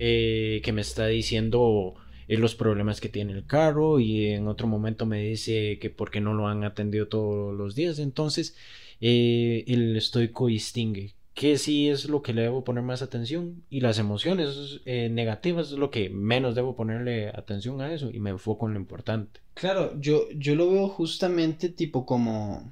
eh, 0.00 0.60
que 0.64 0.72
me 0.72 0.80
está 0.80 1.06
diciendo 1.06 1.94
eh, 2.26 2.36
los 2.38 2.56
problemas 2.56 3.00
que 3.00 3.08
tiene 3.08 3.32
el 3.32 3.46
carro 3.46 4.00
y 4.00 4.26
en 4.26 4.48
otro 4.48 4.66
momento 4.66 5.06
me 5.06 5.22
dice 5.22 5.78
que 5.78 5.90
porque 5.90 6.20
no 6.20 6.34
lo 6.34 6.48
han 6.48 6.64
atendido 6.64 7.06
todos 7.06 7.54
los 7.54 7.74
días, 7.76 7.98
entonces 8.00 8.56
eh, 9.00 9.64
el 9.68 9.96
estoico 9.96 10.48
distingue 10.48 11.14
que 11.34 11.56
sí 11.56 11.88
es 11.88 12.08
lo 12.08 12.20
que 12.20 12.34
le 12.34 12.42
debo 12.42 12.64
poner 12.64 12.82
más 12.82 13.00
atención 13.00 13.62
y 13.70 13.80
las 13.80 13.98
emociones 13.98 14.80
eh, 14.84 15.08
negativas 15.10 15.72
es 15.72 15.78
lo 15.78 15.90
que 15.90 16.10
menos 16.10 16.54
debo 16.54 16.76
ponerle 16.76 17.28
atención 17.28 17.80
a 17.80 17.92
eso 17.94 18.10
y 18.10 18.20
me 18.20 18.28
enfoco 18.28 18.66
en 18.66 18.74
lo 18.74 18.80
importante. 18.80 19.40
Claro, 19.54 19.98
yo, 19.98 20.30
yo 20.32 20.54
lo 20.54 20.70
veo 20.70 20.88
justamente 20.88 21.70
tipo 21.70 22.04
como... 22.04 22.70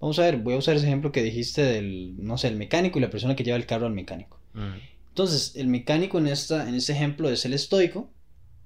Vamos 0.00 0.18
a 0.18 0.22
ver, 0.22 0.38
voy 0.38 0.54
a 0.54 0.58
usar 0.58 0.74
ese 0.74 0.86
ejemplo 0.86 1.12
que 1.12 1.22
dijiste 1.22 1.62
del, 1.62 2.14
no 2.18 2.38
sé, 2.38 2.48
el 2.48 2.56
mecánico 2.56 2.98
y 2.98 3.02
la 3.02 3.10
persona 3.10 3.36
que 3.36 3.44
lleva 3.44 3.56
el 3.56 3.66
carro 3.66 3.86
al 3.86 3.92
mecánico. 3.92 4.38
Entonces, 5.10 5.54
el 5.56 5.68
mecánico 5.68 6.18
en, 6.18 6.26
esta, 6.26 6.68
en 6.68 6.74
este 6.74 6.92
ejemplo 6.92 7.30
es 7.30 7.44
el 7.44 7.52
estoico 7.52 8.10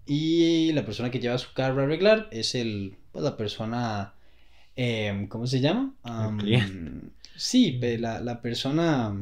y 0.07 0.73
la 0.73 0.85
persona 0.85 1.11
que 1.11 1.21
lleva 1.21 1.39
su 1.39 1.53
carro 1.53 1.81
a 1.81 1.85
arreglar 1.85 2.29
es 2.31 2.55
el, 2.55 2.97
pues, 3.13 3.25
la 3.25 3.37
persona 3.37 4.15
Em, 4.77 5.29
¿cómo 5.29 5.47
se 5.47 5.61
llama? 5.61 5.95
sí, 7.37 7.79
la, 7.99 8.21
la, 8.21 8.41
persona 8.41 9.15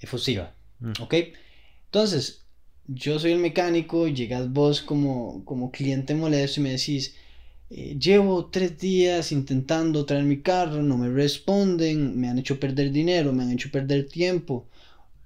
efusiva. 0.00 0.54
Mm. 0.80 0.92
¿Ok? 1.00 1.14
Entonces, 1.86 2.42
yo 2.86 3.18
soy 3.18 3.32
el 3.32 3.38
mecánico, 3.38 4.08
llegas 4.08 4.52
vos 4.52 4.82
como, 4.82 5.44
como 5.44 5.70
cliente 5.70 6.14
molesto 6.14 6.60
y 6.60 6.64
me 6.64 6.70
decís, 6.70 7.14
eh, 7.70 7.96
llevo 7.98 8.46
tres 8.46 8.78
días 8.78 9.30
intentando 9.30 10.04
traer 10.04 10.24
mi 10.24 10.40
carro, 10.40 10.82
no 10.82 10.98
me 10.98 11.08
responden, 11.08 12.18
me 12.18 12.28
han 12.28 12.38
hecho 12.38 12.58
perder 12.58 12.90
dinero, 12.90 13.32
me 13.32 13.44
han 13.44 13.52
hecho 13.52 13.70
perder 13.70 14.08
tiempo. 14.08 14.66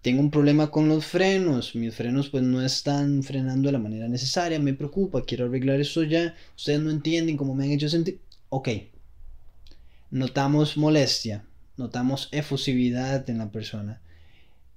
Tengo 0.02 0.21
un 0.21 0.31
problema 0.31 0.71
con 0.71 0.88
los 0.88 1.05
frenos, 1.07 1.75
mis 1.75 1.95
frenos 1.95 2.28
pues 2.28 2.45
no 2.45 2.62
están 2.62 3.23
frenando 3.25 3.69
de 3.69 3.73
la 3.73 3.78
manera 3.78 4.09
necesaria, 4.09 4.59
me 4.61 4.75
preocupa, 4.75 5.25
quiero 5.25 5.47
arreglar 5.47 5.81
eso 5.81 6.05
ya, 6.05 6.37
ustedes 6.57 6.81
no 6.81 6.90
entienden 6.90 7.37
cómo 7.37 7.55
me 7.55 7.64
han 7.64 7.73
hecho 7.73 7.88
sentir. 7.88 8.21
Ok, 8.49 8.69
notamos 10.11 10.76
molestia, 10.76 11.45
notamos 11.76 12.28
efusividad 12.31 13.28
en 13.28 13.38
la 13.38 13.50
persona 13.50 14.00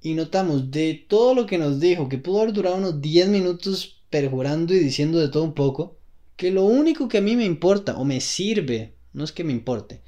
y 0.02 0.16
notamos 0.16 0.72
de 0.72 1.06
todo 1.08 1.36
lo 1.36 1.46
que 1.46 1.60
nos 1.60 1.80
dijo, 1.80 2.10
que 2.10 2.18
pudo 2.18 2.42
haber 2.42 2.54
durado 2.54 2.78
unos 2.78 3.02
10 3.02 3.28
minutos 3.30 4.02
perjurando 4.10 4.74
y 4.74 4.80
diciendo 4.80 5.20
de 5.20 5.30
todo 5.30 5.44
un 5.44 5.54
poco, 5.54 5.98
que 6.36 6.50
lo 6.50 6.66
único 6.66 7.08
que 7.08 7.20
a 7.20 7.22
mí 7.22 7.36
me 7.36 7.46
importa 7.46 7.96
o 7.98 8.04
me 8.04 8.20
sirve, 8.20 8.96
no 9.14 9.24
es 9.24 9.32
que 9.32 9.44
me 9.44 9.54
importe, 9.54 10.02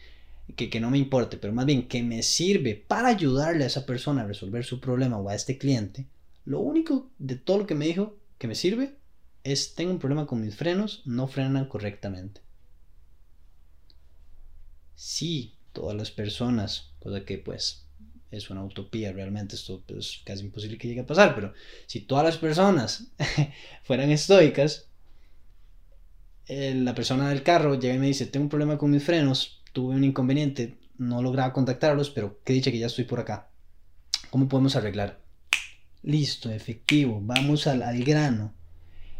que, 0.55 0.69
que 0.69 0.79
no 0.79 0.89
me 0.89 0.97
importe, 0.97 1.37
pero 1.37 1.53
más 1.53 1.65
bien 1.65 1.87
que 1.87 2.03
me 2.03 2.23
sirve 2.23 2.75
para 2.75 3.09
ayudarle 3.09 3.63
a 3.63 3.67
esa 3.67 3.85
persona 3.85 4.21
a 4.21 4.27
resolver 4.27 4.63
su 4.65 4.79
problema 4.79 5.17
o 5.17 5.29
a 5.29 5.35
este 5.35 5.57
cliente, 5.57 6.05
lo 6.45 6.59
único 6.59 7.09
de 7.19 7.35
todo 7.35 7.59
lo 7.59 7.67
que 7.67 7.75
me 7.75 7.85
dijo 7.85 8.17
que 8.37 8.47
me 8.47 8.55
sirve 8.55 8.95
es 9.43 9.75
tengo 9.75 9.91
un 9.91 9.99
problema 9.99 10.25
con 10.25 10.41
mis 10.41 10.55
frenos, 10.55 11.01
no 11.05 11.27
frenan 11.27 11.65
correctamente 11.65 12.41
si 14.95 15.55
todas 15.73 15.95
las 15.97 16.11
personas, 16.11 16.91
cosa 16.99 17.25
que 17.25 17.37
pues 17.37 17.85
es 18.31 18.49
una 18.49 18.63
utopía 18.63 19.11
realmente, 19.11 19.55
esto 19.55 19.75
es 19.75 19.81
pues, 19.85 20.21
casi 20.23 20.43
imposible 20.43 20.77
que 20.77 20.87
llegue 20.87 21.01
a 21.01 21.05
pasar, 21.05 21.35
pero 21.35 21.53
si 21.87 22.01
todas 22.01 22.23
las 22.23 22.37
personas 22.37 23.11
fueran 23.83 24.11
estoicas, 24.11 24.87
eh, 26.47 26.73
la 26.75 26.95
persona 26.95 27.29
del 27.29 27.43
carro 27.43 27.79
llega 27.79 27.95
y 27.95 27.99
me 27.99 28.07
dice, 28.07 28.25
tengo 28.25 28.45
un 28.45 28.49
problema 28.49 28.77
con 28.77 28.91
mis 28.91 29.03
frenos, 29.03 29.61
tuve 29.73 29.95
un 29.95 30.03
inconveniente, 30.03 30.77
no 30.97 31.21
lograba 31.21 31.51
contactarlos, 31.51 32.09
pero 32.09 32.39
qué 32.45 32.53
dicha 32.53 32.71
que 32.71 32.79
ya 32.79 32.87
estoy 32.87 33.03
por 33.03 33.19
acá. 33.19 33.49
¿Cómo 34.29 34.47
podemos 34.47 34.75
arreglar? 34.75 35.19
Listo, 36.03 36.49
efectivo, 36.49 37.19
vamos 37.21 37.67
al, 37.67 37.83
al 37.83 38.03
grano. 38.03 38.53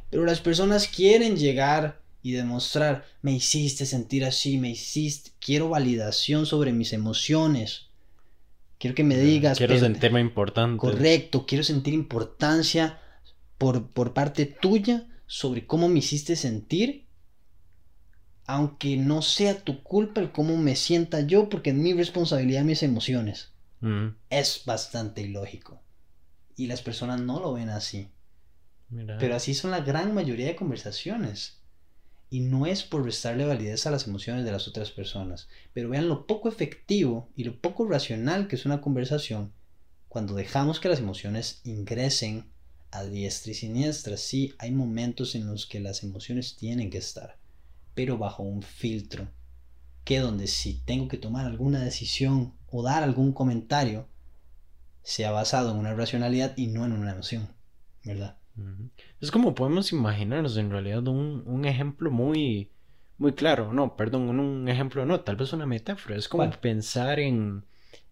Pero 0.09 0.25
las 0.25 0.39
personas 0.39 0.87
quieren 0.87 1.35
llegar 1.35 2.01
y 2.21 2.31
demostrar, 2.31 3.05
me 3.21 3.33
hiciste 3.33 3.85
sentir 3.85 4.23
así, 4.23 4.57
me 4.57 4.69
hiciste, 4.69 5.31
quiero 5.39 5.69
validación 5.69 6.45
sobre 6.45 6.71
mis 6.71 6.93
emociones. 6.93 7.87
Quiero 8.77 8.95
que 8.95 9.03
me 9.03 9.17
digas. 9.17 9.57
Quiero 9.57 9.77
sentirme 9.77 10.21
importante. 10.21 10.77
Correcto, 10.77 11.45
quiero 11.45 11.63
sentir 11.63 11.93
importancia 11.93 12.99
por, 13.57 13.87
por 13.87 14.13
parte 14.13 14.45
tuya 14.45 15.07
sobre 15.25 15.65
cómo 15.65 15.89
me 15.89 15.99
hiciste 15.99 16.35
sentir. 16.35 17.05
Aunque 18.45 18.97
no 18.97 19.21
sea 19.21 19.63
tu 19.63 19.83
culpa 19.83 20.21
el 20.21 20.31
cómo 20.31 20.57
me 20.57 20.75
sienta 20.75 21.21
yo, 21.21 21.49
porque 21.49 21.69
es 21.69 21.75
mi 21.75 21.93
responsabilidad 21.93 22.63
mis 22.63 22.83
emociones. 22.83 23.51
Es 24.29 24.63
bastante 24.65 25.21
ilógico. 25.21 25.81
Y 26.55 26.67
las 26.67 26.81
personas 26.81 27.19
no 27.19 27.39
lo 27.39 27.53
ven 27.53 27.69
así. 27.69 28.09
Pero 28.89 29.35
así 29.35 29.53
son 29.53 29.71
la 29.71 29.81
gran 29.81 30.13
mayoría 30.13 30.47
de 30.47 30.55
conversaciones. 30.55 31.59
Y 32.29 32.39
no 32.39 32.65
es 32.65 32.83
por 32.83 33.03
restarle 33.03 33.45
validez 33.45 33.85
a 33.85 33.91
las 33.91 34.07
emociones 34.07 34.43
de 34.43 34.51
las 34.51 34.67
otras 34.67 34.91
personas, 34.91 35.49
pero 35.73 35.89
vean 35.89 36.09
lo 36.09 36.25
poco 36.25 36.49
efectivo 36.49 37.29
y 37.35 37.43
lo 37.43 37.59
poco 37.59 37.87
racional 37.87 38.47
que 38.47 38.55
es 38.55 38.65
una 38.65 38.81
conversación 38.81 39.53
cuando 40.13 40.35
dejamos 40.35 40.79
que 40.79 40.89
las 40.89 40.99
emociones 40.99 41.59
ingresen 41.63 42.45
a 42.91 43.03
diestra 43.03 43.51
y 43.51 43.55
siniestra. 43.55 44.15
Sí, 44.17 44.53
hay 44.59 44.71
momentos 44.71 45.33
en 45.33 45.47
los 45.47 45.65
que 45.65 45.79
las 45.79 46.03
emociones 46.03 46.55
tienen 46.55 46.91
que 46.91 46.99
estar, 46.99 47.37
pero 47.93 48.17
bajo 48.17 48.43
un 48.43 48.61
filtro. 48.61 49.27
Que 50.03 50.19
donde 50.19 50.47
si 50.47 50.83
tengo 50.83 51.07
que 51.07 51.17
tomar 51.17 51.45
alguna 51.45 51.79
decisión 51.79 52.53
o 52.69 52.83
dar 52.83 53.03
algún 53.03 53.33
comentario, 53.33 54.07
sea 55.01 55.31
basado 55.31 55.71
en 55.71 55.77
una 55.77 55.93
racionalidad 55.93 56.57
y 56.57 56.67
no 56.67 56.85
en 56.85 56.93
una 56.93 57.11
emoción, 57.11 57.49
¿verdad? 58.03 58.37
Es 59.19 59.31
como 59.31 59.55
podemos 59.55 59.91
imaginarnos 59.91 60.57
en 60.57 60.69
realidad 60.69 61.07
un, 61.07 61.43
un 61.45 61.65
ejemplo 61.65 62.11
muy, 62.11 62.71
muy 63.17 63.33
claro, 63.33 63.73
no, 63.73 63.95
perdón, 63.95 64.29
un 64.29 64.67
ejemplo 64.69 65.05
no, 65.05 65.21
tal 65.21 65.35
vez 65.35 65.53
una 65.53 65.65
metáfora, 65.65 66.15
es 66.15 66.27
como 66.27 66.49
pensar 66.51 67.19
en, 67.19 67.65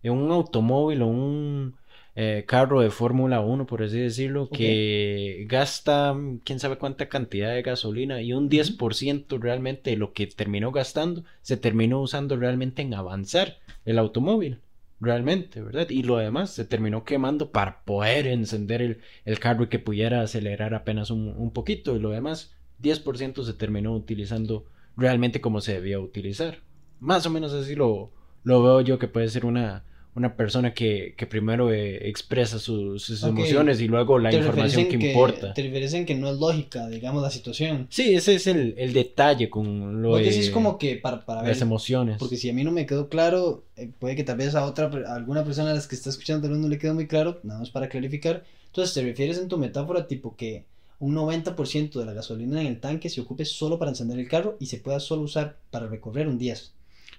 en, 0.04 0.12
un 0.14 0.32
automóvil 0.32 1.02
o 1.02 1.08
un 1.08 1.76
eh, 2.24 2.46
carro 2.46 2.82
de 2.82 2.92
Fórmula 2.92 3.40
1, 3.42 3.66
por 3.66 3.82
así 3.82 3.98
decirlo, 3.98 4.48
que 4.48 5.48
gasta 5.50 6.16
quién 6.44 6.60
sabe 6.60 6.78
cuánta 6.78 7.10
cantidad 7.10 7.52
de 7.52 7.64
gasolina 7.64 8.22
y 8.22 8.34
un 8.34 8.48
10% 8.48 9.40
realmente 9.40 9.90
de 9.90 9.98
lo 9.98 10.14
que 10.14 10.28
terminó 10.28 10.72
gastando 10.72 11.24
se 11.42 11.58
terminó 11.58 12.00
usando 12.00 12.38
realmente 12.38 12.84
en 12.84 12.94
avanzar 12.94 13.58
el 13.86 13.98
automóvil 13.98 14.60
realmente, 15.00 15.64
¿verdad? 15.64 15.90
Y 15.90 16.04
lo 16.04 16.18
demás 16.18 16.52
se 16.52 16.64
terminó 16.64 17.06
quemando 17.06 17.50
para 17.52 17.82
poder 17.86 18.28
encender 18.28 18.84
el, 18.84 19.02
el 19.26 19.40
carro 19.40 19.64
y 19.64 19.70
que 19.70 19.80
pudiera 19.80 20.22
acelerar 20.22 20.76
apenas 20.76 21.10
un, 21.10 21.34
un 21.36 21.50
poquito. 21.50 21.96
Y 21.96 22.00
lo 22.00 22.12
demás, 22.12 22.54
10% 22.84 23.44
se 23.44 23.54
terminó 23.54 23.96
utilizando 23.96 24.68
realmente 24.96 25.42
como 25.42 25.60
se 25.60 25.74
debía 25.74 26.00
utilizar. 26.00 26.60
Más 27.00 27.26
o 27.26 27.32
menos 27.32 27.52
así 27.54 27.74
lo, 27.74 28.12
lo 28.44 28.62
veo 28.62 28.82
yo 28.82 29.00
que 29.00 29.08
puede 29.08 29.28
ser 29.30 29.44
una, 29.44 29.86
una 30.14 30.36
persona 30.36 30.74
que, 30.74 31.14
que 31.18 31.26
primero 31.26 31.72
eh, 31.72 32.10
expresa 32.10 32.60
sus 32.60 33.24
emociones 33.24 33.80
y 33.80 33.88
luego 33.88 34.20
la 34.20 34.34
información 34.34 34.88
que, 34.88 34.96
importa. 34.96 35.54
Te 35.54 35.64
refieres 35.64 35.94
en 35.94 36.06
que 36.06 36.16
no 36.16 36.30
es 36.30 36.38
lógica, 36.38 36.88
digamos, 36.88 37.24
la 37.24 37.30
situación. 37.30 37.88
Sí, 37.90 38.14
ese 38.14 38.36
es 38.36 38.48
el, 38.48 38.76
el 38.78 38.92
detalle 38.92 39.50
con 39.50 40.02
lo 40.02 40.18
de... 40.18 40.28
es 40.28 40.50
como 40.50 40.78
que 40.78 40.98
para, 40.98 41.26
para 41.26 41.42
ver... 41.42 41.52
Las 41.52 41.62
emociones. 41.62 42.18
Porque 42.20 42.36
si 42.36 42.50
a 42.50 42.54
mí 42.54 42.64
no 42.64 42.72
me 42.72 42.86
quedó 42.86 43.08
claro, 43.08 43.64
eh, 43.78 43.90
puede 44.00 44.16
que 44.16 44.24
tal 44.26 44.38
vez 44.38 44.54
a 44.56 44.66
otra, 44.66 44.92
a 45.08 45.16
alguna 45.16 45.46
persona 45.46 45.72
a 45.72 45.74
las 45.74 45.88
que 45.88 45.96
está 45.96 46.10
escuchando 46.10 46.50
no 46.50 46.68
le 46.68 46.78
quedó 46.78 46.94
muy 46.94 47.08
claro, 47.08 47.40
nada 47.44 47.60
más 47.60 47.70
para 47.70 47.88
clarificar. 47.88 48.44
Entonces, 48.68 48.94
te 48.94 49.02
refieres 49.02 49.38
en 49.38 49.48
tu 49.48 49.58
metáfora 49.58 50.08
tipo 50.08 50.36
que 50.36 50.66
un 51.00 51.16
90% 51.16 52.00
de 52.00 52.06
la 52.06 52.14
gasolina 52.14 52.62
en 52.62 52.68
el 52.68 52.80
tanque 52.80 53.10
se 53.10 53.22
ocupe 53.22 53.44
solo 53.46 53.80
para 53.80 53.92
encender 53.92 54.20
el 54.20 54.28
carro 54.28 54.56
y 54.60 54.68
se 54.68 54.78
pueda 54.78 55.00
solo 55.00 55.24
usar 55.24 55.58
para 55.72 55.88
recorrer 55.88 56.28
un 56.28 56.40
10%. 56.40 56.72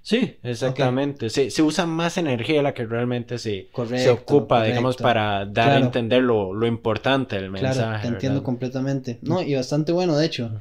Sí, 0.03 0.37
exactamente. 0.43 1.31
Se, 1.31 1.63
usa 1.63 1.87
más 1.87 2.17
energía 2.19 2.61
la 2.61 2.75
que 2.75 2.85
realmente 2.85 3.39
se, 3.39 3.69
se 3.97 4.11
ocupa, 4.11 4.65
digamos, 4.65 4.97
para 4.97 5.47
dar 5.47 5.71
a 5.71 5.79
entender 5.79 6.23
lo, 6.23 6.67
importante 6.67 7.37
del 7.37 7.51
mensaje. 7.51 7.79
Claro, 7.79 8.03
te 8.03 8.09
entiendo 8.09 8.43
completamente. 8.43 9.19
No, 9.23 9.41
y 9.43 9.55
bastante 9.55 9.93
bueno, 9.93 10.17
de 10.17 10.27
hecho. 10.27 10.61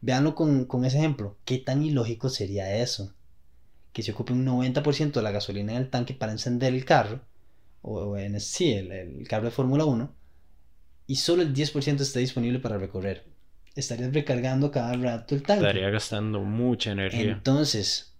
Veanlo 0.00 0.34
con, 0.36 0.84
ese 0.84 0.98
ejemplo. 0.98 1.36
¿Qué 1.44 1.58
tan 1.58 1.82
ilógico 1.82 2.28
sería 2.28 2.76
eso? 2.76 3.12
Que 3.92 4.02
se 4.02 4.12
ocupe 4.12 4.32
un 4.32 4.46
90% 4.46 5.12
de 5.12 5.22
la 5.22 5.32
gasolina 5.32 5.72
en 5.72 5.78
el 5.78 5.90
tanque 5.90 6.14
para 6.14 6.32
encender 6.32 6.72
el 6.72 6.84
carro, 6.84 7.20
o, 7.82 8.16
en 8.16 8.38
sí, 8.40 8.72
el, 8.72 8.92
el 8.92 9.26
carro 9.26 9.46
de 9.46 9.50
Fórmula 9.50 9.84
1, 9.84 10.12
y 11.08 11.16
solo 11.16 11.42
el 11.42 11.52
10% 11.52 12.00
esté 12.00 12.20
disponible 12.20 12.60
para 12.60 12.78
recorrer. 12.78 13.24
Estarías 13.74 14.12
recargando 14.12 14.70
cada 14.70 14.92
rato 14.94 15.34
el 15.34 15.42
tanque. 15.42 15.66
Estaría 15.66 15.90
gastando 15.90 16.40
mucha 16.40 16.92
energía. 16.92 17.32
Entonces, 17.32 18.15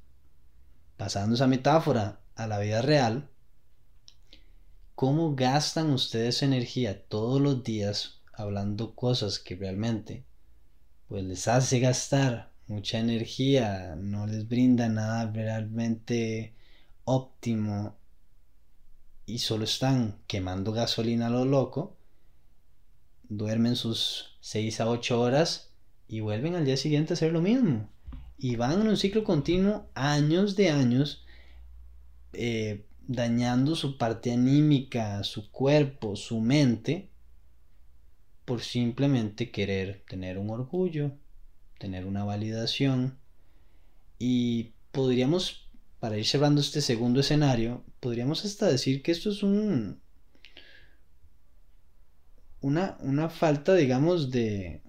pasando 0.97 1.35
esa 1.35 1.47
metáfora 1.47 2.21
a 2.35 2.47
la 2.47 2.59
vida 2.59 2.83
real, 2.83 3.29
¿cómo 4.95 5.35
gastan 5.35 5.91
ustedes 5.91 6.43
energía 6.43 7.07
todos 7.07 7.41
los 7.41 7.62
días 7.62 8.21
hablando 8.33 8.95
cosas 8.95 9.38
que 9.38 9.57
realmente 9.57 10.25
pues 11.09 11.25
les 11.25 11.49
hace 11.49 11.81
gastar 11.81 12.53
mucha 12.67 12.99
energía, 12.99 13.95
no 13.97 14.26
les 14.26 14.49
brinda 14.49 14.88
nada 14.88 15.31
realmente 15.31 16.55
óptimo 17.05 17.97
y 19.25 19.38
solo 19.38 19.65
están 19.65 20.19
quemando 20.26 20.73
gasolina 20.73 21.29
a 21.29 21.31
lo 21.31 21.45
loco, 21.45 21.97
duermen 23.29 23.76
sus 23.76 24.37
6 24.41 24.80
a 24.80 24.89
8 24.89 25.21
horas 25.21 25.71
y 26.09 26.21
vuelven 26.21 26.56
al 26.56 26.65
día 26.65 26.76
siguiente 26.76 27.13
a 27.13 27.15
hacer 27.15 27.32
lo 27.32 27.41
mismo 27.41 27.89
y 28.38 28.56
van 28.56 28.80
en 28.80 28.88
un 28.88 28.96
ciclo 28.96 29.25
continuo 29.25 29.88
años 29.94 30.56
de 30.56 30.70
años 30.70 31.25
eh, 32.32 32.84
dañando 33.06 33.76
su 33.76 33.96
parte 33.96 34.32
anímica, 34.32 35.22
su 35.25 35.50
cuerpo, 35.50 36.16
su 36.16 36.40
mente, 36.40 37.08
por 38.44 38.60
simplemente 38.60 39.50
querer 39.50 40.04
tener 40.08 40.38
un 40.38 40.50
orgullo, 40.50 41.12
tener 41.78 42.04
una 42.04 42.25
validación. 42.25 43.18
Y 44.18 44.72
podríamos, 44.92 45.68
para 45.99 46.18
ir 46.18 46.26
cerrando 46.26 46.60
este 46.60 46.80
segundo 46.80 47.20
escenario, 47.20 47.84
podríamos 48.00 48.44
hasta 48.44 48.66
decir 48.66 49.02
que 49.02 49.12
esto 49.12 49.30
es 49.30 49.42
un... 49.42 50.00
Una, 52.60 52.96
una 53.00 53.28
falta, 53.28 53.75
digamos, 53.75 54.30
de, 54.30 54.82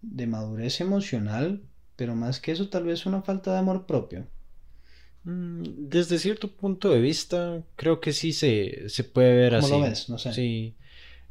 de 0.00 0.26
madurez 0.26 0.80
emocional 0.80 1.62
pero 1.96 2.14
más 2.14 2.40
que 2.40 2.52
eso 2.52 2.68
tal 2.68 2.84
vez 2.84 3.06
una 3.06 3.22
falta 3.22 3.52
de 3.52 3.58
amor 3.58 3.86
propio. 3.86 4.26
Mm, 5.24 5.88
desde 5.88 6.18
cierto 6.18 6.48
punto 6.48 6.90
de 6.90 7.00
vista, 7.00 7.62
creo 7.74 8.00
que 8.00 8.12
sí 8.12 8.32
se, 8.32 8.88
se 8.88 9.02
puede 9.02 9.34
ver 9.34 9.56
así. 9.56 9.70
¿Cómo 9.70 9.82
lo 9.82 9.90
ves? 9.90 10.08
No 10.08 10.18
sé. 10.18 10.32
Sí. 10.32 10.74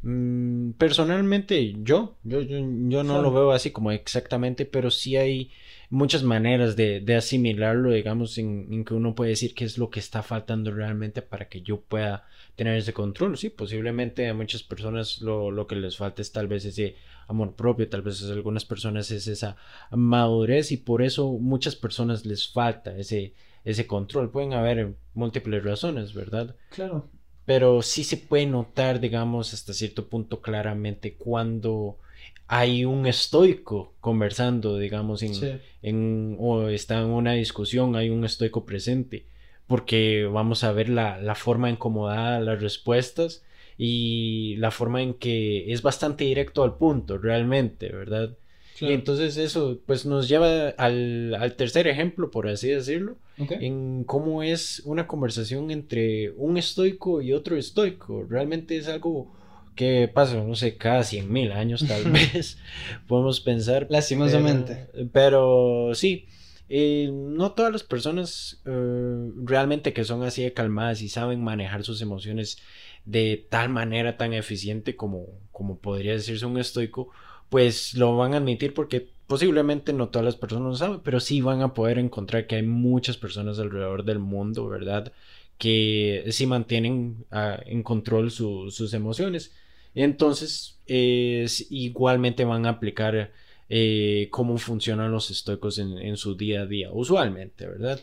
Mm, 0.01 0.71
personalmente, 0.73 1.73
yo, 1.82 2.17
yo, 2.23 2.41
yo, 2.41 3.04
no 3.04 3.21
lo 3.21 3.32
veo 3.32 3.51
así 3.51 3.71
como 3.71 3.91
exactamente, 3.91 4.65
pero 4.65 4.91
sí 4.91 5.15
hay 5.15 5.49
muchas 5.89 6.23
maneras 6.23 6.75
de, 6.75 6.99
de 6.99 7.15
asimilarlo, 7.15 7.91
digamos, 7.91 8.38
en, 8.38 8.67
en, 8.71 8.86
que 8.86 8.93
uno 8.93 9.15
puede 9.15 9.32
decir 9.32 9.56
qué 9.56 9.65
es 9.65 9.78
lo 9.78 9.89
que 9.89 9.99
está 9.99 10.21
faltando 10.21 10.71
realmente 10.71 11.21
para 11.21 11.47
que 11.47 11.62
yo 11.62 11.82
pueda 11.82 12.28
tener 12.56 12.78
ese 12.78 12.94
control. 12.94 13.38
Sí, 13.38 13.50
posiblemente 13.50 14.28
a 14.28 14.34
muchas 14.34 14.63
personas 14.63 15.22
lo, 15.22 15.52
lo 15.52 15.68
que 15.68 15.76
les 15.76 15.98
falta 15.98 16.22
es 16.22 16.32
tal 16.32 16.48
vez 16.48 16.65
ese 16.65 16.96
amor 17.28 17.56
propio, 17.56 17.89
tal 17.89 18.02
vez 18.02 18.24
a 18.24 18.32
algunas 18.32 18.65
personas 18.65 19.12
es 19.12 19.28
esa 19.28 19.58
madurez 19.91 20.72
y 20.72 20.78
por 20.78 21.02
eso 21.02 21.32
muchas 21.34 21.76
personas 21.76 22.26
les 22.26 22.48
falta 22.48 22.98
ese, 22.98 23.34
ese 23.63 23.88
control. 23.88 24.32
Pueden 24.32 24.54
haber 24.54 24.96
múltiples 25.13 25.63
razones, 25.63 26.13
¿verdad? 26.13 26.56
Claro. 26.70 27.10
Pero 27.46 27.82
sí 27.82 28.04
se 28.04 28.18
puede 28.18 28.46
notar, 28.46 29.00
digamos, 29.00 29.54
hasta 29.54 29.74
cierto 29.74 30.08
punto 30.08 30.41
claramente 30.41 31.15
cuando 31.15 32.00
hay 32.48 32.86
un 32.86 33.06
estoico 33.06 33.94
conversando, 34.00 34.78
digamos, 34.78 35.24
en, 35.24 35.62
en, 35.82 36.38
o 36.39 36.70
está 36.70 37.00
en 37.00 37.08
una 37.08 37.34
discusión, 37.34 37.96
hay 37.96 38.10
un 38.10 38.24
estoico 38.24 38.65
presente, 38.65 39.26
porque 39.67 40.30
vamos 40.32 40.63
a 40.63 40.71
ver 40.71 40.89
la, 40.89 41.19
la 41.19 41.36
forma 41.36 41.69
en 41.69 41.75
cómo 41.75 42.08
da 42.08 42.39
las 42.39 42.62
respuestas 42.62 43.43
y 43.78 44.56
la 44.58 44.71
forma 44.71 45.01
en 45.01 45.15
que 45.15 45.71
es 45.71 45.82
bastante 45.82 46.23
directo 46.23 46.63
al 46.63 46.78
punto, 46.78 47.17
realmente, 47.17 47.89
¿verdad? 47.89 48.38
Y 48.80 48.91
entonces 48.91 49.38
eso 49.38 49.80
pues 49.86 50.06
nos 50.06 50.28
lleva 50.28 50.69
al, 50.78 51.34
al 51.36 51.56
tercer 51.56 51.88
ejemplo, 51.88 52.30
por 52.30 52.47
así 52.47 52.69
decirlo, 52.69 53.15
en 53.38 54.04
cómo 54.04 54.43
es 54.43 54.82
una 54.86 55.08
conversación 55.08 55.71
entre 55.71 56.32
un 56.32 56.58
estoico 56.58 57.21
y 57.21 57.32
otro 57.32 57.58
estoico. 57.58 58.25
Realmente 58.30 58.75
es 58.75 58.89
algo 58.89 59.34
que 59.75 60.10
pasa, 60.13 60.43
no 60.43 60.56
sé, 60.56 60.78
cada 60.78 61.04
cien 61.04 61.32
mil 61.32 61.51
años 61.54 61.86
tal 61.88 62.04
vez, 62.12 62.58
podemos 63.08 63.39
pensar. 63.39 63.88
Lastimosamente. 63.89 64.88
Pero, 65.13 65.91
sí, 65.93 66.28
eh, 66.67 67.10
no 67.12 67.51
todas 67.51 67.71
las 67.71 67.84
personas 67.84 68.62
eh, 68.65 69.32
realmente 69.43 69.93
que 69.93 70.04
son 70.04 70.23
así 70.23 70.43
de 70.43 70.54
calmadas 70.54 71.01
y 71.01 71.10
saben 71.10 71.43
manejar 71.43 71.84
sus 71.84 72.01
emociones 72.01 72.58
de 73.06 73.45
tal 73.49 73.69
manera 73.69 74.17
tan 74.17 74.34
eficiente 74.34 74.95
como, 74.95 75.28
como 75.51 75.78
podría 75.78 76.13
decirse 76.13 76.45
un 76.45 76.58
estoico, 76.58 77.10
pues 77.49 77.93
lo 77.93 78.17
van 78.17 78.34
a 78.34 78.38
admitir 78.38 78.73
porque 78.73 79.10
posiblemente 79.28 79.93
no 79.93 80.10
todas 80.10 80.25
las 80.25 80.36
personas 80.36 80.69
lo 80.69 80.75
saben, 80.75 81.01
pero 81.04 81.19
sí 81.19 81.41
van 81.41 81.62
a 81.62 81.73
poder 81.73 81.99
encontrar 81.99 82.47
que 82.47 82.56
hay 82.56 82.63
muchas 82.63 83.17
personas 83.17 83.60
alrededor 83.60 84.04
del 84.04 84.19
mundo, 84.19 84.67
¿verdad? 84.67 85.13
Que 85.58 86.25
sí 86.32 86.47
mantienen 86.47 87.25
ah, 87.32 87.60
en 87.65 87.84
control 87.84 88.32
sus 88.32 88.93
emociones. 88.93 89.54
Entonces, 89.93 90.80
igualmente 90.88 92.43
van 92.45 92.65
a 92.65 92.69
aplicar 92.69 93.32
eh, 93.69 94.28
cómo 94.32 94.58
funcionan 94.58 95.12
los 95.12 95.32
estoicos 95.32 95.80
en, 95.80 96.17
su 96.17 96.36
día 96.36 96.62
a 96.62 96.65
día, 96.65 96.91
usualmente, 96.91 97.67
¿verdad? 97.67 97.99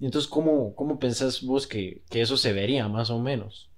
Entonces, 0.00 0.28
¿cómo, 0.28 0.74
cómo 0.74 0.98
pensás 0.98 1.42
vos 1.42 1.66
que, 1.66 2.02
que 2.10 2.22
eso 2.22 2.36
se 2.36 2.52
vería 2.52 2.88
más 2.88 3.10
o 3.10 3.18
menos? 3.18 3.68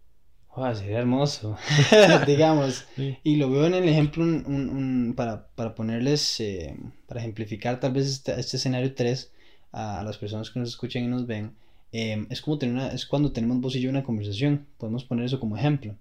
sería 0.74 0.98
hermoso, 0.98 1.56
digamos. 2.26 2.84
Y 3.22 3.36
lo 3.36 3.50
veo 3.50 3.66
en 3.66 3.74
el 3.74 3.88
ejemplo 3.88 4.22
un, 4.22 5.14
para, 5.16 5.48
para, 5.48 5.74
ponerles, 5.74 6.40
eh, 6.40 6.76
para 7.06 7.20
ejemplificar 7.20 7.80
tal 7.80 7.92
vez 7.92 8.06
este, 8.06 8.38
este 8.38 8.56
escenario 8.56 8.94
3 8.94 9.32
a, 9.72 10.02
las 10.04 10.18
personas 10.18 10.50
que 10.50 10.60
nos 10.60 10.70
escuchan 10.70 11.04
y 11.04 11.08
nos 11.08 11.26
ven. 11.26 11.54
Em, 11.92 12.26
es 12.30 12.40
como 12.40 12.58
tener 12.58 12.74
una, 12.74 12.88
es 12.88 13.06
cuando 13.06 13.32
tenemos 13.32 13.60
vos 13.60 13.76
y 13.76 13.80
yo 13.80 13.90
una 13.90 14.04
conversación. 14.04 14.66
Podemos 14.78 15.04
poner 15.04 15.26
eso 15.26 15.40
como 15.40 15.56
ejemplo. 15.56 15.94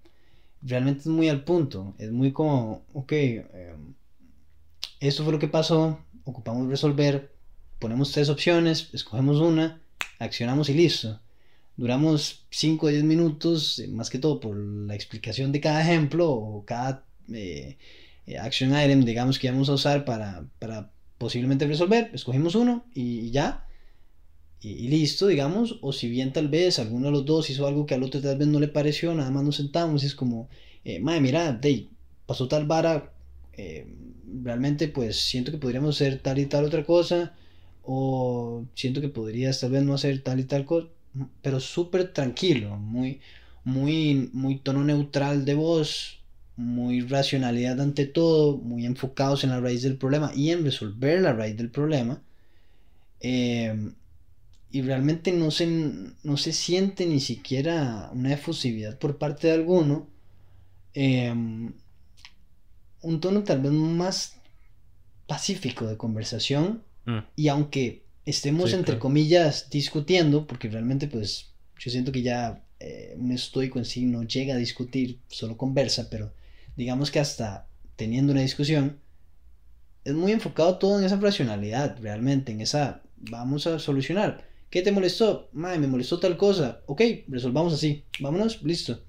Realmente 0.62 1.00
es 1.00 1.06
muy 1.06 1.28
al 1.28 1.44
punto. 1.44 1.94
Es 1.98 2.10
muy 2.10 2.32
como, 2.32 2.82
ok, 2.94 3.12
eh, 3.12 3.74
esto 5.00 5.24
fue 5.24 5.32
lo 5.32 5.38
que 5.38 5.48
pasó, 5.48 5.98
ocupamos 6.24 6.68
resolver 6.68 7.34
ponemos 7.84 8.12
tres 8.12 8.30
opciones, 8.30 8.88
escogemos 8.94 9.40
una, 9.40 9.82
accionamos 10.18 10.70
y 10.70 10.74
listo. 10.74 11.20
Duramos 11.76 12.46
5 12.48 12.86
o 12.86 12.88
10 12.88 13.04
minutos, 13.04 13.78
eh, 13.78 13.88
más 13.88 14.08
que 14.08 14.18
todo 14.18 14.40
por 14.40 14.56
la 14.56 14.94
explicación 14.94 15.52
de 15.52 15.60
cada 15.60 15.82
ejemplo 15.82 16.30
o 16.30 16.64
cada 16.64 17.04
eh, 17.30 17.76
eh, 18.26 18.38
action 18.38 18.70
item, 18.70 19.04
digamos, 19.04 19.38
que 19.38 19.50
vamos 19.50 19.68
a 19.68 19.74
usar 19.74 20.06
para, 20.06 20.46
para 20.58 20.92
posiblemente 21.18 21.66
resolver. 21.66 22.10
Escogimos 22.14 22.54
uno 22.54 22.86
y 22.94 23.30
ya. 23.30 23.66
Y, 24.60 24.88
listo, 24.88 25.26
digamos. 25.26 25.78
O 25.82 25.92
si 25.92 26.08
bien 26.08 26.32
tal 26.32 26.48
vez 26.48 26.78
alguno 26.78 27.08
de 27.08 27.12
los 27.12 27.26
dos 27.26 27.50
hizo 27.50 27.66
algo 27.66 27.84
que 27.84 27.94
al 27.94 28.02
otro 28.02 28.22
tal 28.22 28.38
vez 28.38 28.48
no 28.48 28.60
le 28.60 28.68
pareció, 28.68 29.14
nada 29.14 29.30
más 29.30 29.44
nos 29.44 29.56
sentamos 29.56 30.04
y 30.04 30.06
es 30.06 30.14
como, 30.14 30.48
eh, 30.84 31.00
madre, 31.00 31.20
mira, 31.20 31.52
Dave, 31.52 31.88
pasó 32.24 32.48
tal 32.48 32.66
vara. 32.66 33.12
Realmente 34.42 34.88
pues 34.88 35.16
siento 35.18 35.50
que 35.52 35.58
podríamos 35.58 35.96
hacer 35.96 36.20
tal 36.20 36.38
y 36.38 36.46
tal 36.46 36.64
otra 36.64 36.84
cosa. 36.84 37.34
O 37.82 38.64
siento 38.74 39.00
que 39.00 39.08
podrías 39.08 39.60
tal 39.60 39.72
vez 39.72 39.82
no 39.84 39.94
hacer 39.94 40.22
tal 40.22 40.40
y 40.40 40.44
tal 40.44 40.64
cosa 40.64 40.88
pero 41.42 41.60
súper 41.60 42.12
tranquilo, 42.12 42.76
muy, 42.76 43.20
muy, 43.64 44.30
muy 44.32 44.58
tono 44.58 44.84
neutral 44.84 45.44
de 45.44 45.54
voz, 45.54 46.22
muy 46.56 47.00
racionalidad 47.02 47.80
ante 47.80 48.06
todo, 48.06 48.56
muy 48.58 48.86
enfocados 48.86 49.44
en 49.44 49.50
la 49.50 49.60
raíz 49.60 49.82
del 49.82 49.96
problema 49.98 50.32
y 50.34 50.50
en 50.50 50.64
resolver 50.64 51.20
la 51.22 51.32
raíz 51.32 51.56
del 51.56 51.70
problema. 51.70 52.22
Em, 53.20 53.94
y 54.70 54.82
realmente 54.82 55.32
no 55.32 55.50
se, 55.50 55.66
no 56.24 56.36
se 56.36 56.52
siente 56.52 57.06
ni 57.06 57.20
siquiera 57.20 58.10
una 58.12 58.32
efusividad 58.34 58.98
por 58.98 59.18
parte 59.18 59.48
de 59.48 59.54
alguno. 59.54 60.08
Em, 60.94 61.74
un 63.04 63.20
tono 63.20 63.44
tal 63.44 63.60
vez 63.60 63.72
más 63.72 64.36
pacífico 65.26 65.86
de 65.86 65.96
conversación. 65.96 66.82
Mm. 67.04 67.18
Y 67.36 67.48
aunque 67.48 68.04
estemos 68.24 68.72
entre 68.72 68.98
comillas 68.98 69.68
discutiendo, 69.70 70.46
porque 70.46 70.68
realmente 70.68 71.06
pues 71.06 71.52
yo 71.78 71.90
siento 71.90 72.12
que 72.12 72.22
ya 72.22 72.64
eh, 72.80 73.14
un 73.18 73.30
estoico 73.32 73.78
en 73.78 73.84
sí 73.84 74.06
no 74.06 74.22
llega 74.22 74.54
a 74.54 74.58
discutir, 74.58 75.20
solo 75.28 75.56
conversa, 75.56 76.08
pero 76.10 76.32
digamos 76.76 77.10
que 77.10 77.20
hasta 77.20 77.68
teniendo 77.96 78.32
una 78.32 78.42
discusión, 78.42 78.98
es 80.04 80.14
muy 80.14 80.32
enfocado 80.32 80.78
todo 80.78 80.98
en 80.98 81.04
esa 81.04 81.16
racionalidad, 81.16 81.96
realmente, 82.00 82.52
en 82.52 82.60
esa, 82.60 83.02
vamos 83.16 83.66
a 83.66 83.78
solucionar. 83.78 84.46
¿Qué 84.70 84.82
te 84.82 84.92
molestó? 84.92 85.48
Madre, 85.52 85.78
me 85.78 85.86
molestó 85.86 86.18
tal 86.18 86.36
cosa. 86.36 86.80
Ok, 86.86 87.00
resolvamos 87.28 87.72
así. 87.72 88.04
Vámonos, 88.18 88.62
listo. 88.62 89.04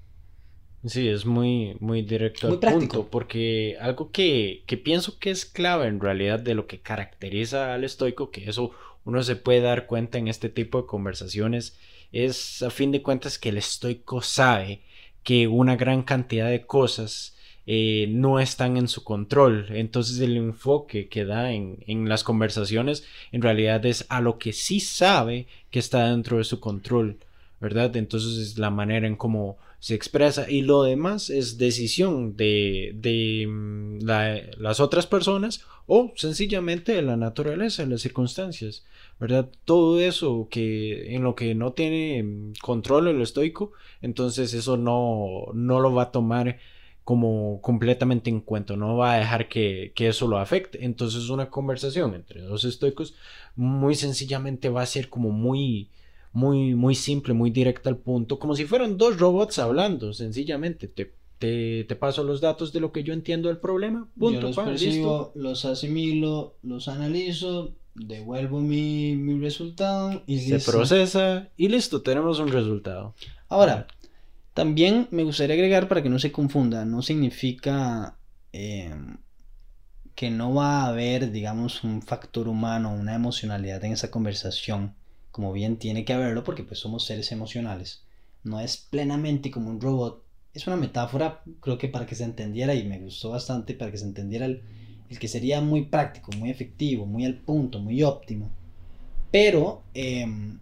Sí, 0.84 1.08
es 1.08 1.26
muy, 1.26 1.76
muy 1.80 2.02
directo 2.02 2.46
muy 2.46 2.54
al 2.56 2.60
práctico. 2.60 2.80
punto, 2.80 3.08
porque 3.10 3.76
algo 3.80 4.10
que, 4.10 4.62
que 4.66 4.76
pienso 4.76 5.18
que 5.18 5.30
es 5.30 5.44
clave 5.44 5.86
en 5.88 6.00
realidad 6.00 6.38
de 6.38 6.54
lo 6.54 6.66
que 6.66 6.80
caracteriza 6.80 7.74
al 7.74 7.84
estoico, 7.84 8.30
que 8.30 8.48
eso 8.48 8.70
uno 9.04 9.22
se 9.22 9.36
puede 9.36 9.60
dar 9.60 9.86
cuenta 9.86 10.18
en 10.18 10.28
este 10.28 10.48
tipo 10.48 10.82
de 10.82 10.86
conversaciones 10.86 11.78
es 12.12 12.62
a 12.62 12.70
fin 12.70 12.92
de 12.92 13.02
cuentas 13.02 13.38
que 13.38 13.50
el 13.50 13.58
estoico 13.58 14.22
sabe 14.22 14.82
que 15.22 15.48
una 15.48 15.76
gran 15.76 16.02
cantidad 16.02 16.48
de 16.48 16.66
cosas 16.66 17.36
eh, 17.66 18.06
no 18.10 18.38
están 18.38 18.76
en 18.76 18.88
su 18.88 19.02
control. 19.02 19.66
Entonces 19.70 20.20
el 20.20 20.36
enfoque 20.36 21.08
que 21.08 21.24
da 21.24 21.52
en, 21.52 21.78
en, 21.86 22.08
las 22.08 22.22
conversaciones 22.24 23.04
en 23.32 23.42
realidad 23.42 23.84
es 23.86 24.06
a 24.08 24.20
lo 24.20 24.38
que 24.38 24.52
sí 24.52 24.80
sabe 24.80 25.46
que 25.70 25.78
está 25.78 26.10
dentro 26.10 26.38
de 26.38 26.44
su 26.44 26.60
control, 26.60 27.18
¿verdad? 27.60 27.96
Entonces 27.96 28.38
es 28.38 28.58
la 28.58 28.70
manera 28.70 29.06
en 29.06 29.16
cómo 29.16 29.58
se 29.78 29.94
expresa 29.94 30.50
y 30.50 30.62
lo 30.62 30.82
demás 30.82 31.30
es 31.30 31.58
decisión 31.58 32.36
de, 32.36 32.92
de 32.94 33.46
mm, 33.48 33.98
las 34.04 34.80
otras 34.80 35.06
personas 35.06 35.62
o 35.86 36.12
sencillamente 36.16 36.92
de 36.92 37.02
la 37.02 37.16
naturaleza, 37.16 37.84
de 37.84 37.90
las 37.90 38.00
circunstancias. 38.00 38.84
¿verdad? 39.18 39.48
Todo 39.64 40.00
eso 40.00 40.48
que 40.50 41.14
en 41.14 41.22
lo 41.22 41.34
que 41.34 41.54
no 41.54 41.72
tiene 41.72 42.52
control 42.60 43.08
el 43.08 43.22
estoico, 43.22 43.72
entonces 44.02 44.52
eso 44.54 44.76
no, 44.76 45.46
no 45.54 45.80
lo 45.80 45.94
va 45.94 46.04
a 46.04 46.12
tomar 46.12 46.58
como 47.02 47.60
completamente 47.62 48.30
en 48.30 48.40
cuenta, 48.40 48.76
no 48.76 48.96
va 48.96 49.14
a 49.14 49.18
dejar 49.18 49.48
que, 49.48 49.92
que, 49.94 50.08
eso 50.08 50.26
lo 50.26 50.38
afecte. 50.38 50.84
Entonces 50.84 51.30
una 51.30 51.50
conversación 51.50 52.14
entre 52.14 52.42
dos 52.42 52.64
estoicos 52.64 53.14
muy 53.54 53.94
sencillamente 53.94 54.68
va 54.68 54.82
a 54.82 54.86
ser 54.86 55.08
como 55.08 55.30
muy, 55.30 55.90
muy, 56.36 56.74
muy 56.74 56.94
simple, 56.94 57.32
muy 57.32 57.50
directa 57.50 57.88
al 57.88 57.96
punto, 57.96 58.38
como 58.38 58.54
si 58.54 58.66
fueran 58.66 58.98
dos 58.98 59.18
robots 59.18 59.58
hablando, 59.58 60.12
sencillamente. 60.12 60.86
Te, 60.86 61.14
te, 61.38 61.84
te 61.84 61.96
paso 61.96 62.24
los 62.24 62.42
datos 62.42 62.74
de 62.74 62.80
lo 62.80 62.92
que 62.92 63.02
yo 63.02 63.14
entiendo 63.14 63.48
del 63.48 63.56
problema, 63.56 64.06
punto. 64.18 64.40
Yo 64.40 64.46
los 64.48 64.56
percibo, 64.56 65.32
los 65.34 65.64
asimilo, 65.64 66.58
los 66.62 66.88
analizo, 66.88 67.74
devuelvo 67.94 68.60
mi, 68.60 69.16
resultado 69.40 70.24
y 70.26 70.40
se 70.40 70.58
procesa 70.60 71.48
y 71.56 71.68
listo, 71.68 72.02
tenemos 72.02 72.38
un 72.38 72.48
resultado. 72.48 73.14
Ahora, 73.48 73.86
también 74.52 75.08
me 75.12 75.24
gustaría 75.24 75.54
agregar 75.54 75.88
para 75.88 76.02
que 76.02 76.10
no 76.10 76.18
se 76.18 76.32
confunda, 76.32 76.84
no 76.84 77.00
significa 77.00 78.18
em, 78.52 79.16
que 80.14 80.30
no 80.30 80.52
va 80.52 80.82
a 80.82 80.88
haber, 80.88 81.32
digamos, 81.32 81.82
un 81.82 82.02
factor 82.02 82.46
humano, 82.46 82.94
una 82.94 83.14
emocionalidad 83.14 83.82
en 83.86 83.92
esa 83.92 84.10
conversación, 84.10 84.94
como 85.36 85.52
bien 85.52 85.76
tiene 85.76 86.06
que 86.06 86.14
haberlo, 86.14 86.44
porque 86.44 86.62
pues 86.62 86.80
somos 86.80 87.04
seres 87.04 87.30
emocionales. 87.30 88.00
No 88.42 88.58
es 88.58 88.78
plenamente 88.78 89.50
como 89.50 89.68
un 89.68 89.82
robot. 89.82 90.24
Es 90.54 90.66
una 90.66 90.76
metáfora, 90.76 91.42
creo 91.60 91.76
que 91.76 91.88
para 91.88 92.06
que 92.06 92.14
se 92.14 92.24
entendiera, 92.24 92.74
y 92.74 92.84
me 92.84 92.98
gustó 92.98 93.28
bastante, 93.28 93.74
para 93.74 93.90
que 93.90 93.98
se 93.98 94.06
entendiera 94.06 94.46
el, 94.46 94.62
que 95.20 95.28
sería 95.28 95.60
muy 95.60 95.82
práctico, 95.82 96.32
muy 96.32 96.48
efectivo, 96.48 97.04
muy 97.04 97.26
al 97.26 97.34
punto, 97.34 97.80
muy 97.80 98.02
óptimo. 98.02 98.48
Pero, 99.30 99.82
em, 99.92 100.58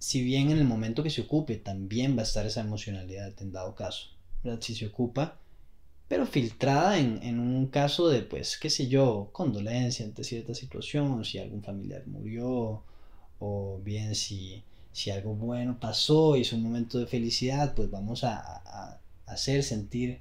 si 0.00 0.20
bien 0.20 0.50
en 0.50 0.58
el 0.58 0.64
momento 0.64 1.04
que 1.04 1.10
se 1.10 1.20
ocupe 1.20 1.54
también 1.54 2.16
va 2.16 2.22
a 2.22 2.24
estar 2.24 2.44
esa 2.44 2.62
emocionalidad 2.62 3.40
en 3.40 3.52
dado 3.52 3.76
caso. 3.76 4.08
Si 4.60 4.74
se 4.74 4.86
ocupa, 4.86 5.38
pero 6.08 6.26
filtrada 6.26 6.98
en, 6.98 7.38
un 7.38 7.68
caso 7.68 8.08
de, 8.08 8.22
pues, 8.22 8.58
qué 8.58 8.68
sé 8.68 8.88
yo, 8.88 9.28
condolencia 9.32 10.04
ante 10.04 10.24
cierta 10.24 10.54
situación, 10.54 11.24
si 11.24 11.38
algún 11.38 11.62
familiar 11.62 12.04
murió, 12.08 12.82
o 13.38 13.80
bien 13.84 14.14
si, 14.14 14.62
si 14.92 15.10
algo 15.10 15.34
bueno 15.34 15.78
pasó 15.80 16.36
y 16.36 16.42
es 16.42 16.52
un 16.52 16.62
momento 16.62 16.98
de 16.98 17.06
felicidad, 17.06 17.74
pues 17.74 17.90
vamos 17.90 18.24
a, 18.24 18.38
a 18.38 19.00
hacer 19.26 19.62
sentir 19.62 20.20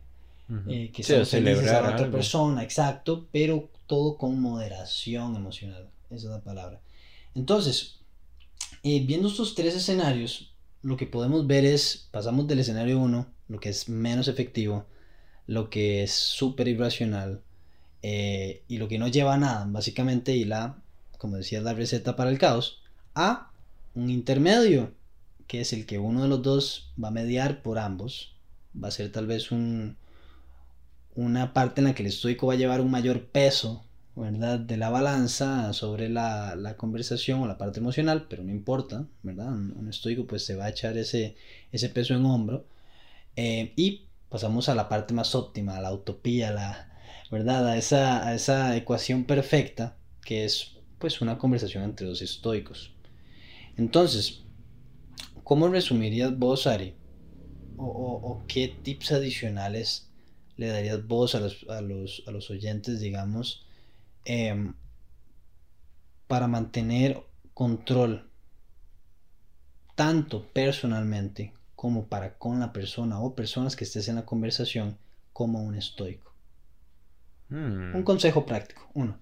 eh, 0.68 0.92
que 0.94 1.02
se 1.02 1.26
celebrar 1.26 1.86
a 1.86 1.94
otra 1.94 2.12
persona, 2.12 2.62
exacto, 2.62 3.28
pero 3.32 3.70
todo 3.88 4.16
con 4.16 4.40
moderación 4.40 5.36
emocional, 5.36 5.90
esa 6.12 6.28
es 6.28 6.32
la 6.32 6.42
palabra. 6.42 6.80
Entonces, 7.34 7.98
eh, 8.84 9.04
viendo 9.06 9.28
estos 9.28 9.56
tres 9.56 9.76
escenarios, 9.76 10.54
lo 10.84 10.98
que 10.98 11.08
podemos 11.08 11.48
ver 11.48 11.66
es, 11.66 12.08
pasamos 12.12 12.48
del 12.48 12.60
escenario 12.60 13.00
1, 13.00 13.26
lo 13.48 13.60
que 13.60 13.70
es 13.70 13.90
menos 13.90 14.28
efectivo, 14.28 14.86
lo 15.48 15.72
que 15.72 16.04
es 16.04 16.12
súper 16.14 16.68
irracional 16.68 17.42
eh, 18.04 18.62
y 18.68 18.78
lo 18.78 18.88
que 18.88 19.00
no 19.00 19.08
lleva 19.08 19.34
a 19.34 19.40
nada, 19.40 19.66
básicamente, 19.68 20.36
y 20.36 20.46
la, 20.46 20.78
como 21.18 21.38
decía, 21.38 21.60
la 21.62 21.74
receta 21.74 22.16
para 22.16 22.30
el 22.30 22.38
caos, 22.38 22.84
a 23.16 23.52
un 23.96 24.10
intermedio, 24.10 24.94
que 25.48 25.62
es 25.62 25.74
el 25.74 25.86
que 25.86 26.00
uno 26.00 26.24
de 26.24 26.28
los 26.28 26.42
dos 26.42 26.94
va 27.02 27.10
a 27.10 27.12
mediar 27.12 27.62
por 27.62 27.80
ambos, 27.80 28.36
va 28.82 28.90
a 28.90 28.92
ser 28.92 29.12
tal 29.12 29.28
vez 29.28 29.52
un, 29.52 29.98
una 31.16 31.54
parte 31.54 31.82
en 31.82 31.86
la 31.86 31.96
que 31.96 32.04
el 32.04 32.08
estoico 32.08 32.48
va 32.48 32.54
a 32.54 32.58
llevar 32.58 32.82
un 32.82 32.92
mayor 32.92 33.26
peso, 33.28 33.86
¿verdad? 34.16 34.60
De 34.60 34.78
la 34.78 34.90
balanza 34.90 35.74
sobre 35.74 36.10
la, 36.10 36.76
conversación 36.78 37.42
o 37.42 37.48
la 37.48 37.58
parte 37.58 37.80
emocional, 37.80 38.28
pero 38.30 38.44
no 38.44 38.52
importa, 38.52 39.06
¿verdad? 39.24 39.48
Un, 39.48 39.88
estoico 39.90 40.26
pues 40.28 40.46
se 40.46 40.56
va 40.56 40.66
a 40.66 40.70
echar 40.70 40.98
ese, 40.98 41.36
ese 41.72 41.90
peso 41.90 42.14
en 42.14 42.26
hombro. 42.26 42.66
Eh, 43.36 43.74
y 43.76 44.06
pasamos 44.30 44.70
a 44.70 44.76
la 44.76 44.90
parte 44.90 45.14
más 45.14 45.36
óptima, 45.36 45.78
a 45.78 45.82
la 45.82 45.94
utopía, 45.94 46.52
la, 46.52 46.94
¿verdad? 47.32 47.68
A 47.68 47.78
esa, 47.78 48.28
a 48.28 48.36
esa 48.36 48.76
ecuación 48.76 49.26
perfecta 49.26 49.98
que 50.22 50.46
es 50.46 50.78
pues 51.00 51.22
una 51.22 51.38
conversación 51.38 51.84
entre 51.84 52.08
dos 52.08 52.22
estoicos. 52.22 52.95
Entonces, 53.78 54.44
¿cómo 55.44 55.68
resumirías 55.68 56.38
vos, 56.38 56.68
Ari? 56.68 56.96
O, 57.78 57.86
o 57.86 58.44
qué 58.48 58.68
tips 58.84 59.12
adicionales 59.12 60.10
le 60.58 60.68
darías 60.68 61.06
voz 61.06 61.36
a 61.36 61.40
los, 61.40 61.66
a 61.70 61.82
los, 61.82 62.50
oyentes, 62.50 63.00
digamos, 63.00 63.66
em, 64.24 64.74
para 66.28 66.48
mantener 66.48 67.24
control 67.54 68.30
tanto 69.96 70.48
personalmente 70.52 71.54
como 71.76 72.08
para 72.08 72.38
con 72.38 72.60
la 72.60 72.74
persona 72.74 73.20
o 73.20 73.36
personas 73.36 73.76
que 73.76 73.84
estés 73.84 74.08
en 74.08 74.16
la 74.16 74.26
conversación 74.26 74.98
como 75.34 75.62
un 75.62 75.76
estoico. 75.76 76.34
Hmm. 77.50 77.96
Un 77.96 78.04
consejo 78.04 78.46
práctico, 78.46 78.90
uno. 78.94 79.18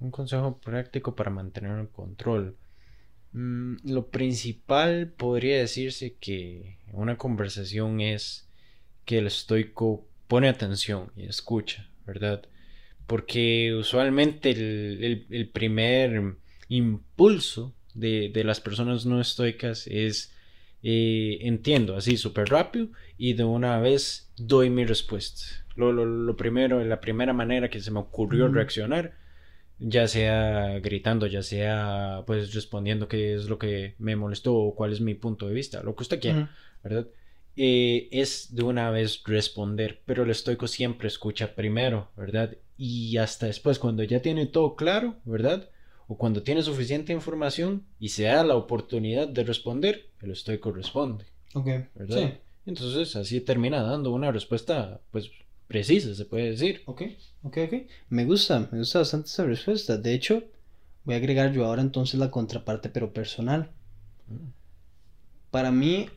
Un 0.00 0.10
consejo 0.10 0.58
práctico 0.58 1.14
para 1.14 1.30
mantener 1.30 1.78
el 1.78 1.88
control. 1.88 2.56
Mm, 3.32 3.76
lo 3.84 4.08
principal 4.08 5.08
podría 5.16 5.58
decirse 5.58 6.16
que 6.20 6.76
una 6.92 7.16
conversación 7.16 8.00
es 8.00 8.48
que 9.04 9.18
el 9.18 9.26
estoico 9.26 10.06
pone 10.28 10.48
atención 10.48 11.10
y 11.16 11.24
escucha, 11.24 11.88
¿verdad? 12.06 12.42
Porque 13.06 13.74
usualmente 13.74 14.50
el, 14.50 15.50
primer 15.52 16.36
impulso 16.68 17.74
de, 17.94 18.30
de 18.32 18.44
las 18.44 18.60
personas 18.60 19.04
no 19.06 19.20
estoicas 19.20 19.86
es 19.86 20.32
eh, 20.84 21.38
entiendo 21.42 21.96
así 21.96 22.16
súper 22.16 22.48
rápido 22.48 22.88
y 23.16 23.34
de 23.34 23.44
una 23.44 23.78
vez 23.78 24.30
doy 24.36 24.68
mi 24.68 24.84
respuesta. 24.84 25.44
Lo, 25.76 25.92
lo, 25.92 26.04
lo, 26.04 26.36
primero, 26.36 26.84
la 26.84 27.00
primera 27.00 27.32
manera 27.32 27.70
que 27.70 27.80
se 27.80 27.90
me 27.90 28.00
ocurrió 28.00 28.48
reaccionar, 28.48 29.14
ya 29.84 30.06
sea 30.08 30.78
gritando, 30.80 31.26
ya 31.26 31.42
sea 31.42 32.22
pues 32.26 32.54
respondiendo 32.54 33.08
qué 33.08 33.34
es 33.34 33.46
lo 33.46 33.58
que 33.58 33.94
me 33.98 34.16
molestó 34.16 34.54
o 34.54 34.74
cuál 34.74 34.92
es 34.92 35.00
mi 35.00 35.14
punto 35.14 35.48
de 35.48 35.54
vista, 35.54 35.82
lo 35.82 35.94
que 35.94 36.02
usted 36.02 36.20
quiera, 36.20 36.50
¿verdad? 36.82 37.06
Eh, 37.56 38.08
es 38.12 38.54
de 38.54 38.62
una 38.62 38.90
vez 38.90 39.22
responder, 39.24 40.00
pero 40.06 40.22
el 40.22 40.30
estoico 40.30 40.66
siempre 40.66 41.08
escucha 41.08 41.54
primero, 41.54 42.10
¿verdad? 42.16 42.56
Y 42.78 43.18
hasta 43.18 43.46
después, 43.46 43.78
cuando 43.78 44.02
ya 44.02 44.22
tiene 44.22 44.46
todo 44.46 44.74
claro, 44.74 45.16
¿verdad? 45.24 45.68
O 46.08 46.16
cuando 46.16 46.42
tiene 46.42 46.62
suficiente 46.62 47.12
información 47.12 47.84
y 47.98 48.08
se 48.10 48.24
da 48.24 48.42
la 48.42 48.56
oportunidad 48.56 49.28
de 49.28 49.44
responder, 49.44 50.08
el 50.22 50.30
estoico 50.30 50.72
responde. 50.72 51.26
Ok. 51.54 51.66
¿Verdad? 51.94 52.18
Sí. 52.18 52.38
Entonces 52.64 53.16
así 53.16 53.40
termina 53.40 53.82
dando 53.82 54.12
una 54.12 54.32
respuesta, 54.32 55.00
pues, 55.10 55.30
precisa, 55.72 56.14
se 56.14 56.26
puede 56.26 56.50
decir. 56.50 56.82
Ok, 56.84 57.02
ok, 57.42 57.58
ok. 57.66 57.74
Me 58.10 58.26
gusta, 58.26 58.68
me 58.70 58.78
gusta 58.78 58.98
bastante 58.98 59.28
esa 59.28 59.44
respuesta. 59.44 59.96
De 59.96 60.12
hecho, 60.12 60.44
voy 61.04 61.14
a 61.14 61.18
agregar 61.18 61.50
yo 61.52 61.64
ahora 61.64 61.80
entonces 61.80 62.20
la 62.20 62.30
contraparte, 62.30 62.90
pero 62.90 63.14
personal. 63.14 63.70
Mm. 64.28 64.50
Para 65.50 65.72
mí, 65.72 66.10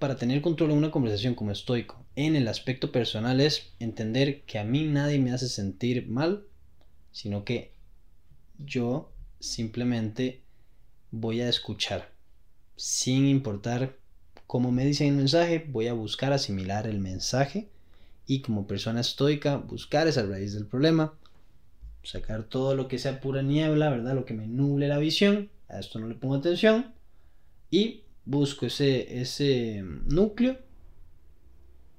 para 0.00 0.16
tener 0.16 0.42
control 0.42 0.72
en 0.72 0.78
una 0.78 0.90
conversación 0.90 1.36
como 1.36 1.52
estoico, 1.52 2.04
en 2.16 2.34
el 2.34 2.48
aspecto 2.48 2.90
personal 2.90 3.40
es 3.40 3.72
entender 3.78 4.42
que 4.42 4.58
a 4.58 4.64
mí 4.64 4.82
nadie 4.84 5.20
me 5.20 5.32
hace 5.32 5.48
sentir 5.48 6.08
mal, 6.08 6.44
sino 7.12 7.44
que 7.44 7.72
yo 8.58 9.12
simplemente 9.38 10.42
voy 11.12 11.40
a 11.40 11.48
escuchar, 11.48 12.10
sin 12.76 13.26
importar 13.28 13.96
cómo 14.48 14.72
me 14.72 14.84
dicen 14.84 15.08
el 15.08 15.14
mensaje, 15.14 15.64
voy 15.68 15.86
a 15.86 15.92
buscar 15.92 16.32
asimilar 16.32 16.86
el 16.88 16.98
mensaje 16.98 17.68
y 18.26 18.40
como 18.40 18.66
persona 18.66 19.00
estoica 19.00 19.56
buscar 19.56 20.06
esa 20.06 20.24
raíz 20.24 20.54
del 20.54 20.66
problema, 20.66 21.14
sacar 22.02 22.44
todo 22.44 22.74
lo 22.74 22.88
que 22.88 22.98
sea 22.98 23.20
pura 23.20 23.42
niebla, 23.42 23.90
¿verdad? 23.90 24.14
Lo 24.14 24.24
que 24.24 24.34
me 24.34 24.46
nuble 24.46 24.88
la 24.88 24.98
visión, 24.98 25.50
a 25.68 25.78
esto 25.78 25.98
no 25.98 26.06
le 26.06 26.14
pongo 26.14 26.34
atención 26.34 26.94
y 27.70 28.04
busco 28.24 28.66
ese, 28.66 29.20
ese 29.20 29.82
núcleo 29.82 30.58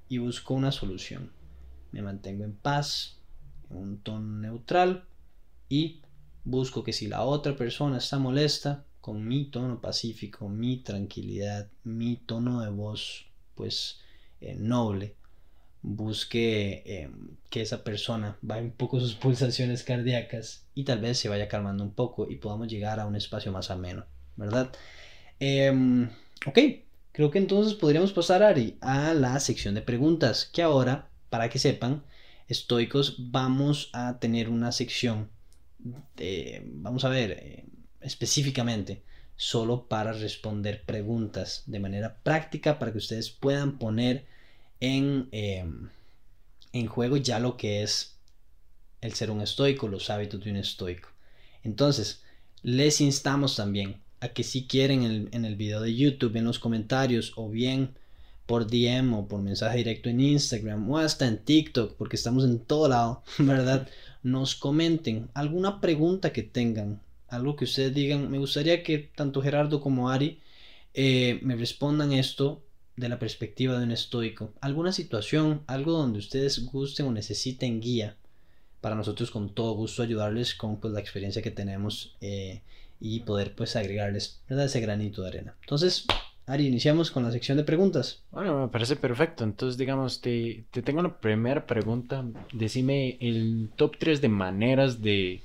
y 0.08 0.18
busco 0.18 0.54
una 0.54 0.72
solución. 0.72 1.30
Me 1.92 2.02
mantengo 2.02 2.44
en 2.44 2.54
paz, 2.54 3.18
en 3.70 3.76
un 3.76 3.98
tono 3.98 4.38
neutral 4.40 5.04
y 5.68 6.02
busco 6.44 6.84
que 6.84 6.92
si 6.92 7.06
la 7.06 7.22
otra 7.22 7.56
persona 7.56 7.98
está 7.98 8.18
molesta, 8.18 8.84
con 9.00 9.26
mi 9.26 9.44
tono 9.44 9.82
pacífico, 9.82 10.48
mi 10.48 10.78
tranquilidad, 10.78 11.68
mi 11.84 12.16
tono 12.16 12.62
de 12.62 12.70
voz, 12.70 13.26
pues 13.54 14.00
eh, 14.40 14.56
noble, 14.58 15.14
busque 15.84 16.82
eh, 16.86 17.10
que 17.50 17.60
esa 17.60 17.84
persona 17.84 18.38
baje 18.40 18.62
un 18.62 18.70
poco 18.72 18.98
sus 18.98 19.14
pulsaciones 19.14 19.84
cardíacas 19.84 20.64
y 20.74 20.84
tal 20.84 21.00
vez 21.00 21.18
se 21.18 21.28
vaya 21.28 21.46
calmando 21.46 21.84
un 21.84 21.92
poco 21.92 22.28
y 22.28 22.36
podamos 22.36 22.68
llegar 22.68 22.98
a 22.98 23.06
un 23.06 23.14
espacio 23.14 23.52
más 23.52 23.70
ameno, 23.70 24.06
¿verdad? 24.36 24.72
Em, 25.38 26.08
ok, 26.46 26.58
creo 27.12 27.30
que 27.30 27.38
entonces 27.38 27.74
podríamos 27.74 28.12
pasar, 28.12 28.42
Ari, 28.42 28.78
a 28.80 29.12
la 29.12 29.38
sección 29.40 29.74
de 29.74 29.82
preguntas, 29.82 30.48
que 30.50 30.62
ahora, 30.62 31.10
para 31.28 31.50
que 31.50 31.58
sepan, 31.58 32.02
estoicos, 32.48 33.16
vamos 33.30 33.90
a 33.92 34.18
tener 34.18 34.48
una 34.48 34.72
sección 34.72 35.28
de, 36.16 36.62
vamos 36.66 37.04
a 37.04 37.10
ver, 37.10 37.32
eh, 37.32 37.64
específicamente, 38.00 39.02
solo 39.36 39.86
para 39.86 40.12
responder 40.12 40.82
preguntas 40.84 41.64
de 41.66 41.80
manera 41.80 42.16
práctica 42.22 42.78
para 42.78 42.92
que 42.92 42.98
ustedes 42.98 43.30
puedan 43.30 43.78
poner 43.78 44.24
en, 44.84 45.28
em, 45.32 45.88
en 46.72 46.86
juego 46.86 47.16
ya 47.16 47.38
lo 47.38 47.56
que 47.56 47.82
es 47.82 48.16
el 49.00 49.14
ser 49.14 49.30
un 49.30 49.40
estoico, 49.40 49.88
los 49.88 50.10
hábitos 50.10 50.42
de 50.42 50.50
un 50.50 50.56
estoico. 50.56 51.08
Entonces, 51.62 52.22
les 52.62 53.00
instamos 53.00 53.56
también 53.56 54.00
a 54.20 54.28
que 54.28 54.42
si 54.42 54.66
quieren 54.66 55.28
en 55.30 55.44
el, 55.44 55.56
video 55.56 55.80
de 55.80 55.94
YouTube, 55.94 56.36
en 56.36 56.44
los 56.44 56.58
comentarios 56.58 57.32
o 57.36 57.50
bien 57.50 57.94
por 58.46 58.66
DM 58.66 59.14
o 59.14 59.28
por 59.28 59.42
mensaje 59.42 59.78
directo 59.78 60.08
en 60.08 60.20
Instagram 60.20 60.90
o 60.90 60.98
hasta 60.98 61.26
en 61.26 61.38
TikTok, 61.38 61.96
porque 61.96 62.16
estamos 62.16 62.44
en 62.44 62.58
todo 62.58 62.88
lado, 62.88 63.22
¿verdad? 63.38 63.88
Nos 64.22 64.54
comenten 64.54 65.28
alguna 65.34 65.80
pregunta 65.80 66.32
que 66.32 66.42
tengan, 66.42 67.00
algo 67.28 67.56
que 67.56 67.64
ustedes 67.64 67.94
digan. 67.94 68.30
Me 68.30 68.38
gustaría 68.38 68.82
que 68.82 68.98
tanto 68.98 69.42
Gerardo 69.42 69.80
como 69.80 70.10
Ari 70.10 70.40
eh, 70.94 71.38
me 71.42 71.56
respondan 71.56 72.12
esto 72.12 72.63
de 72.96 73.08
la 73.08 73.18
perspectiva 73.18 73.78
de 73.78 73.84
un 73.84 73.92
estoico. 73.92 74.52
Alguna 74.60 74.92
situación, 74.92 75.62
algo 75.66 75.92
donde 75.92 76.18
ustedes 76.18 76.64
gusten 76.66 77.06
o 77.06 77.12
necesiten 77.12 77.80
guía. 77.80 78.16
Para 78.80 78.94
nosotros 78.94 79.30
con 79.30 79.54
todo 79.54 79.72
gusto 79.74 80.02
ayudarles 80.02 80.54
con 80.54 80.78
pues, 80.78 80.92
la 80.92 81.00
experiencia 81.00 81.42
que 81.42 81.50
tenemos 81.50 82.16
eh, 82.20 82.62
y 83.00 83.20
poder 83.20 83.54
pues 83.54 83.76
agregarles 83.76 84.40
ese 84.48 84.80
granito 84.80 85.22
de 85.22 85.28
arena. 85.28 85.54
Entonces, 85.62 86.06
Ari, 86.46 86.66
iniciamos 86.66 87.10
con 87.10 87.22
la 87.22 87.32
sección 87.32 87.56
de 87.56 87.64
preguntas. 87.64 88.22
Bueno, 88.30 88.60
me 88.60 88.68
parece 88.68 88.96
perfecto. 88.96 89.44
Entonces, 89.44 89.78
digamos, 89.78 90.20
te, 90.20 90.64
te 90.70 90.82
tengo 90.82 91.02
la 91.02 91.18
primera 91.18 91.66
pregunta. 91.66 92.24
Decime 92.52 93.16
el 93.20 93.70
top 93.76 93.96
3 93.98 94.20
de 94.20 94.28
maneras 94.28 95.00
de, 95.00 95.40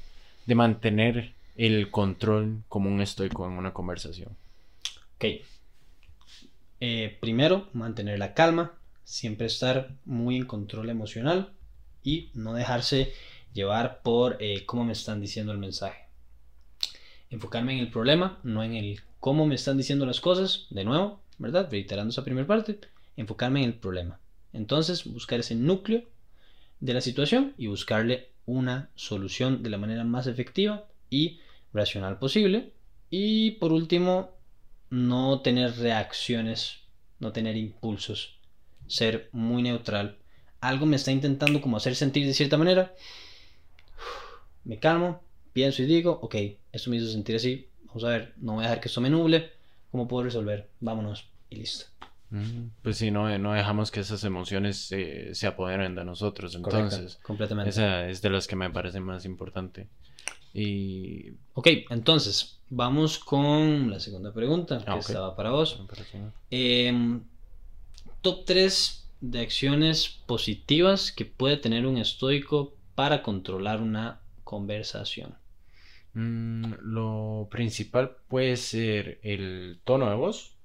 de 0.45 0.55
mantener 0.55 1.33
el 1.55 1.89
control 1.89 2.63
como 2.67 2.89
un 2.89 3.01
estoico 3.01 3.45
en 3.45 3.53
una 3.53 3.73
conversación. 3.73 4.29
Ok, 5.15 5.25
eh, 6.79 7.17
primero, 7.19 7.69
mantener 7.73 8.19
la 8.19 8.33
calma, 8.33 8.77
siempre 9.03 9.47
estar 9.47 9.95
muy 10.05 10.37
en 10.37 10.45
control 10.45 10.89
emocional 10.89 11.51
y 12.03 12.29
no 12.33 12.53
dejarse 12.53 13.13
llevar 13.53 14.01
por 14.01 14.37
eh, 14.39 14.65
cómo 14.65 14.85
me 14.85 14.93
están 14.93 15.19
diciendo 15.19 15.51
el 15.51 15.57
mensaje. 15.57 16.05
Enfocarme 17.29 17.73
en 17.73 17.79
el 17.79 17.91
problema, 17.91 18.39
no 18.43 18.63
en 18.63 18.75
el 18.75 19.01
cómo 19.19 19.45
me 19.45 19.55
están 19.55 19.77
diciendo 19.77 20.05
las 20.05 20.21
cosas, 20.21 20.67
de 20.69 20.83
nuevo, 20.83 21.19
¿verdad? 21.37 21.67
Reiterando 21.69 22.11
esa 22.11 22.23
primera 22.23 22.47
parte, 22.47 22.79
enfocarme 23.17 23.63
en 23.63 23.69
el 23.69 23.75
problema. 23.75 24.19
Entonces, 24.53 25.05
buscar 25.05 25.39
ese 25.39 25.55
núcleo 25.55 26.03
de 26.79 26.93
la 26.93 27.01
situación 27.01 27.53
y 27.57 27.67
buscarle 27.67 28.29
una 28.45 28.89
solución 28.95 29.61
de 29.61 29.69
la 29.69 29.77
manera 29.77 30.03
más 30.03 30.27
efectiva 30.27 30.85
y 31.09 31.39
racional 31.73 32.17
posible. 32.17 32.73
Y 33.09 33.51
por 33.51 33.71
último, 33.73 34.31
no 34.89 35.41
tener 35.41 35.77
reacciones, 35.77 36.81
no 37.19 37.31
tener 37.31 37.57
impulsos, 37.57 38.39
ser 38.87 39.29
muy 39.31 39.61
neutral. 39.61 40.17
Algo 40.61 40.85
me 40.85 40.95
está 40.95 41.11
intentando 41.11 41.61
como 41.61 41.77
hacer 41.77 41.95
sentir 41.95 42.25
de 42.25 42.33
cierta 42.33 42.57
manera. 42.57 42.93
Me 44.65 44.77
calmo, 44.77 45.23
pienso 45.53 45.81
y 45.81 45.85
digo, 45.85 46.19
ok, 46.21 46.35
esto 46.71 46.89
me 46.89 46.97
hizo 46.97 47.09
sentir 47.09 47.35
así, 47.35 47.69
vamos 47.85 48.03
a 48.03 48.09
ver, 48.09 48.33
no 48.37 48.53
voy 48.53 48.65
a 48.65 48.67
dejar 48.67 48.81
que 48.81 48.87
esto 48.89 49.01
me 49.01 49.09
nuble, 49.09 49.51
¿cómo 49.89 50.07
puedo 50.07 50.25
resolver? 50.25 50.69
Vámonos 50.79 51.31
y 51.49 51.55
listo. 51.55 51.85
Mm, 52.29 52.67
pues 52.83 52.97
sí, 52.97 53.09
no, 53.09 53.35
no 53.39 53.53
dejamos 53.53 53.89
que 53.89 54.01
esas 54.01 54.23
emociones 54.23 54.91
eh, 54.91 55.29
se 55.33 55.47
apoderen 55.47 55.95
de 55.95 56.05
nosotros, 56.05 56.55
entonces. 56.55 57.17
completamente. 57.23 57.69
Esa 57.69 58.07
es 58.07 58.21
de 58.21 58.29
las 58.29 58.47
que 58.47 58.55
me 58.55 58.69
parece 58.69 58.99
más 58.99 59.25
importante. 59.25 59.87
Y... 60.53 61.31
Ok, 61.53 61.67
entonces, 61.89 62.59
vamos 62.69 63.19
con 63.19 63.89
la 63.89 63.99
segunda 63.99 64.33
pregunta 64.33 64.83
que 64.83 64.91
ah, 64.91 64.97
estaba 64.97 65.35
para 65.35 65.51
vos. 65.51 65.81
Em, 66.49 67.21
top 68.21 68.45
3 68.45 69.07
de 69.21 69.41
acciones 69.41 70.09
positivas 70.25 71.11
que 71.11 71.25
puede 71.25 71.57
tener 71.57 71.85
un 71.85 71.97
estoico 71.97 72.75
para 72.95 73.21
controlar 73.23 73.81
una 73.81 74.21
conversación. 74.43 75.35
Mm, 76.13 76.73
lo 76.81 77.47
principal 77.51 78.17
puede 78.27 78.57
ser 78.57 79.19
el 79.23 79.79
tono 79.83 80.09
de 80.09 80.15
voz, 80.15 80.55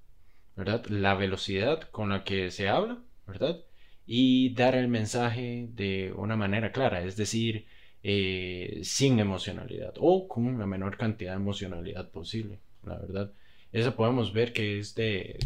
¿verdad? 0.56 0.84
La 0.86 1.14
velocidad 1.14 1.88
con 1.90 2.10
la 2.10 2.24
que 2.24 2.50
se 2.50 2.68
habla, 2.68 2.98
¿verdad? 3.26 3.60
Y 4.06 4.54
dar 4.54 4.74
el 4.74 4.88
mensaje 4.88 5.68
de 5.70 6.12
una 6.16 6.36
manera 6.36 6.72
clara, 6.72 7.02
es 7.02 7.16
decir, 7.16 7.66
eh, 8.06 8.80
sin 8.82 9.18
emocionalidad 9.18 9.94
o 9.96 10.28
con 10.28 10.58
la 10.58 10.66
menor 10.66 10.98
cantidad 10.98 11.30
de 11.32 11.38
emocionalidad 11.38 12.10
posible, 12.10 12.60
la 12.84 12.98
verdad. 12.98 13.32
Esa 13.72 13.96
podemos 13.96 14.34
ver 14.34 14.52
que 14.52 14.78
es 14.78 14.94
de, 14.94 15.38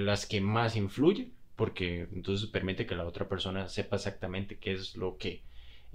las 0.00 0.26
que 0.26 0.42
más 0.42 0.76
influye, 0.76 1.30
porque 1.56 2.06
entonces 2.12 2.50
permite 2.50 2.84
que 2.84 2.96
la 2.96 3.06
otra 3.06 3.30
persona 3.30 3.66
sepa 3.68 3.96
exactamente 3.96 4.58
qué 4.58 4.74
es 4.74 4.94
lo 4.94 5.16
que 5.16 5.42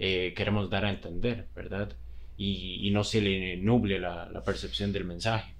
eh, 0.00 0.34
queremos 0.36 0.68
dar 0.70 0.84
a 0.84 0.90
entender, 0.90 1.46
¿verdad? 1.54 1.96
Y, 2.36 2.90
no 2.90 3.04
se 3.04 3.20
le 3.20 3.56
nuble 3.58 4.00
la, 4.00 4.28
la, 4.28 4.42
percepción 4.42 4.92
del 4.92 5.04
mensaje. 5.04 5.54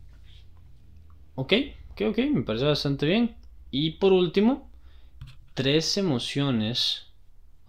Ok, 1.36 1.52
ok, 1.92 2.00
ok, 2.08 2.18
me 2.32 2.42
parece 2.42 2.64
bastante 2.64 3.06
bien. 3.06 3.36
Y 3.70 3.92
por 3.92 4.12
último, 4.12 4.72
tres 5.54 5.96
emociones 5.96 7.11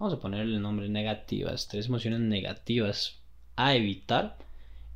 vamos 0.04 0.18
a 0.18 0.20
ponerle 0.20 0.56
el 0.56 0.60
nombre 0.60 0.86
negativas, 0.90 1.66
tres 1.66 1.86
emociones 1.86 2.20
negativas 2.20 3.22
a 3.56 3.74
evitar 3.74 4.36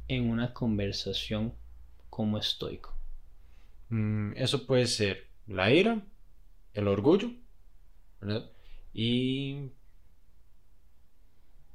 en 0.06 0.28
una 0.28 0.52
conversación 0.52 1.54
como 2.10 2.36
estoico? 2.36 2.94
Mm, 3.88 4.32
eso 4.36 4.66
puede 4.66 4.86
ser 4.86 5.24
la 5.46 5.72
ira, 5.72 6.02
el 6.74 6.88
orgullo, 6.88 7.30
¿verdad? 8.20 8.50
Y 8.92 9.70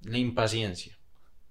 la 0.03 0.19
impaciencia. 0.19 0.95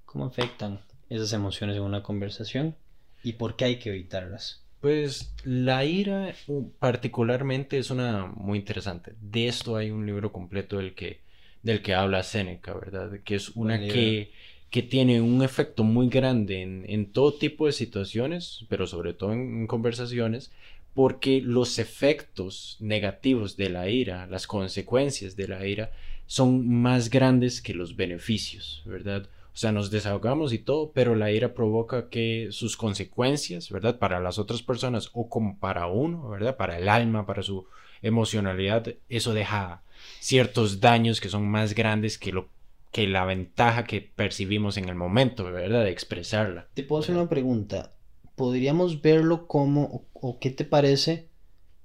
¿Cómo 0.05 0.27
afectan 0.27 0.83
esas 1.11 1.33
emociones 1.33 1.77
en 1.77 1.83
una 1.83 2.05
conversación 2.05 2.77
y 3.25 3.33
por 3.33 3.57
qué 3.57 3.65
hay 3.65 3.79
que 3.81 3.89
evitarlas? 3.89 4.63
Pues 4.81 5.35
la 5.43 5.85
ira 5.85 6.33
particularmente 6.79 7.77
es 7.77 7.91
una 7.91 8.27
muy 8.27 8.61
interesante. 8.61 9.17
De 9.21 9.49
esto 9.49 9.75
hay 9.75 9.91
un 9.91 10.07
libro 10.07 10.31
completo 10.31 10.77
del 10.77 10.95
que, 10.95 11.32
del 11.63 11.83
que 11.83 11.95
habla 11.95 12.23
Seneca, 12.23 12.75
¿verdad? 12.75 13.21
Que 13.25 13.37
es 13.37 13.51
una 13.51 13.79
que, 13.79 14.33
que, 14.71 14.83
tiene 14.83 15.21
un 15.21 15.43
efecto 15.43 15.85
muy 15.85 16.09
grande 16.09 16.63
en, 16.63 16.85
en, 16.89 17.13
todo 17.13 17.35
tipo 17.35 17.67
de 17.67 17.73
situaciones, 17.73 18.65
pero 18.69 18.87
sobre 18.87 19.15
todo 19.15 19.33
en 19.33 19.67
conversaciones, 19.67 20.51
porque 20.95 21.41
los 21.41 21.79
efectos 21.79 22.77
negativos 22.81 23.57
de 23.57 23.71
la 23.71 23.89
ira, 23.89 24.27
las 24.27 24.47
consecuencias 24.47 25.37
de 25.37 25.49
la 25.49 25.67
ira, 25.67 25.93
son 26.27 26.69
más 26.69 27.11
grandes 27.11 27.61
que 27.61 27.75
los 27.75 27.97
beneficios, 27.97 28.83
¿verdad? 28.87 29.29
O 29.55 29.57
sea, 29.57 29.71
nos 29.71 29.91
desahogamos 29.91 30.55
y 30.55 30.59
todo, 30.59 30.93
pero 30.93 31.15
la 31.15 31.31
ira 31.31 31.53
provoca 31.53 32.09
que 32.09 32.49
sus 32.53 32.77
consecuencias, 32.77 33.71
¿verdad? 33.71 33.99
Para 33.99 34.19
las 34.19 34.39
otras 34.39 34.63
personas 34.63 35.11
o 35.13 35.29
como 35.29 35.59
para 35.59 35.87
uno, 35.89 36.31
¿verdad? 36.31 36.57
Para 36.57 36.79
el 36.79 36.89
alma, 36.89 37.27
para 37.27 37.43
su 37.43 37.67
emocionalidad, 38.03 38.95
eso 39.09 39.33
deja 39.33 39.83
ciertos 40.21 40.81
daños 40.81 41.21
que 41.21 41.29
son 41.29 41.49
más 41.49 41.75
grandes 41.75 42.19
que 42.19 42.33
lo 42.33 42.49
que 42.93 43.07
la 43.07 43.25
ventaja 43.25 43.85
que 43.85 44.03
percibimos 44.03 44.77
en 44.77 44.89
el 44.89 44.95
momento, 44.95 45.45
¿verdad? 45.45 45.85
De 45.85 45.91
expresarla. 45.91 46.69
Te 46.75 46.83
puedo 46.83 47.03
hacer 47.03 47.17
una 47.17 47.29
pregunta. 47.29 47.95
¿Podríamos 48.37 49.01
verlo 49.01 49.47
como, 49.47 50.05
o, 50.13 50.39
qué 50.39 50.51
te 50.51 50.65
parece 50.65 51.29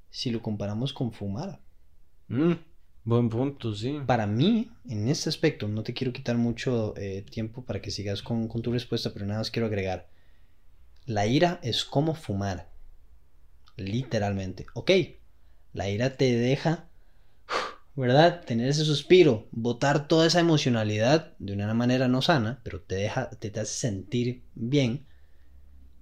si 0.10 0.32
lo 0.32 0.41
comparamos 0.41 0.91
con 0.91 1.13
fumar? 1.13 1.62
Mm. 2.27 2.53
Buen 3.06 3.30
punto, 3.30 3.73
sí. 3.73 4.01
Para 4.06 4.27
mí, 4.27 4.69
en 4.89 5.08
este 5.08 5.30
aspecto, 5.30 5.69
no 5.69 5.82
te 5.82 5.93
quiero 5.93 6.12
quitar 6.12 6.38
mucho 6.38 6.93
eh, 6.97 7.21
tiempo 7.21 7.63
para 7.63 7.82
que 7.82 7.89
sigas 7.89 8.21
con, 8.21 8.49
tu 8.49 8.73
respuesta, 8.73 9.13
pero 9.13 9.25
nada 9.25 9.39
más 9.39 9.49
quiero 9.49 9.67
agregar. 9.67 10.10
La 11.06 11.25
ira 11.25 11.62
es 11.63 11.86
como 11.86 12.15
fumar. 12.15 12.69
Literalmente. 13.77 14.65
Ok, 14.73 14.91
la 15.73 15.89
ira 15.89 16.17
te 16.17 16.36
deja, 16.38 16.89
¿verdad? 17.95 18.43
Tener 18.45 18.69
ese 18.69 18.86
suspiro, 18.86 19.47
botar 19.51 20.08
toda 20.08 20.27
esa 20.27 20.39
emocionalidad 20.39 21.36
de 21.39 21.53
una 21.53 21.73
manera 21.73 22.08
no 22.08 22.21
sana, 22.21 22.62
pero 22.63 22.82
te 22.82 22.95
deja, 22.95 23.30
te, 23.32 23.49
te 23.49 23.60
hace 23.60 23.73
sentir 23.73 24.43
bien. 24.56 25.06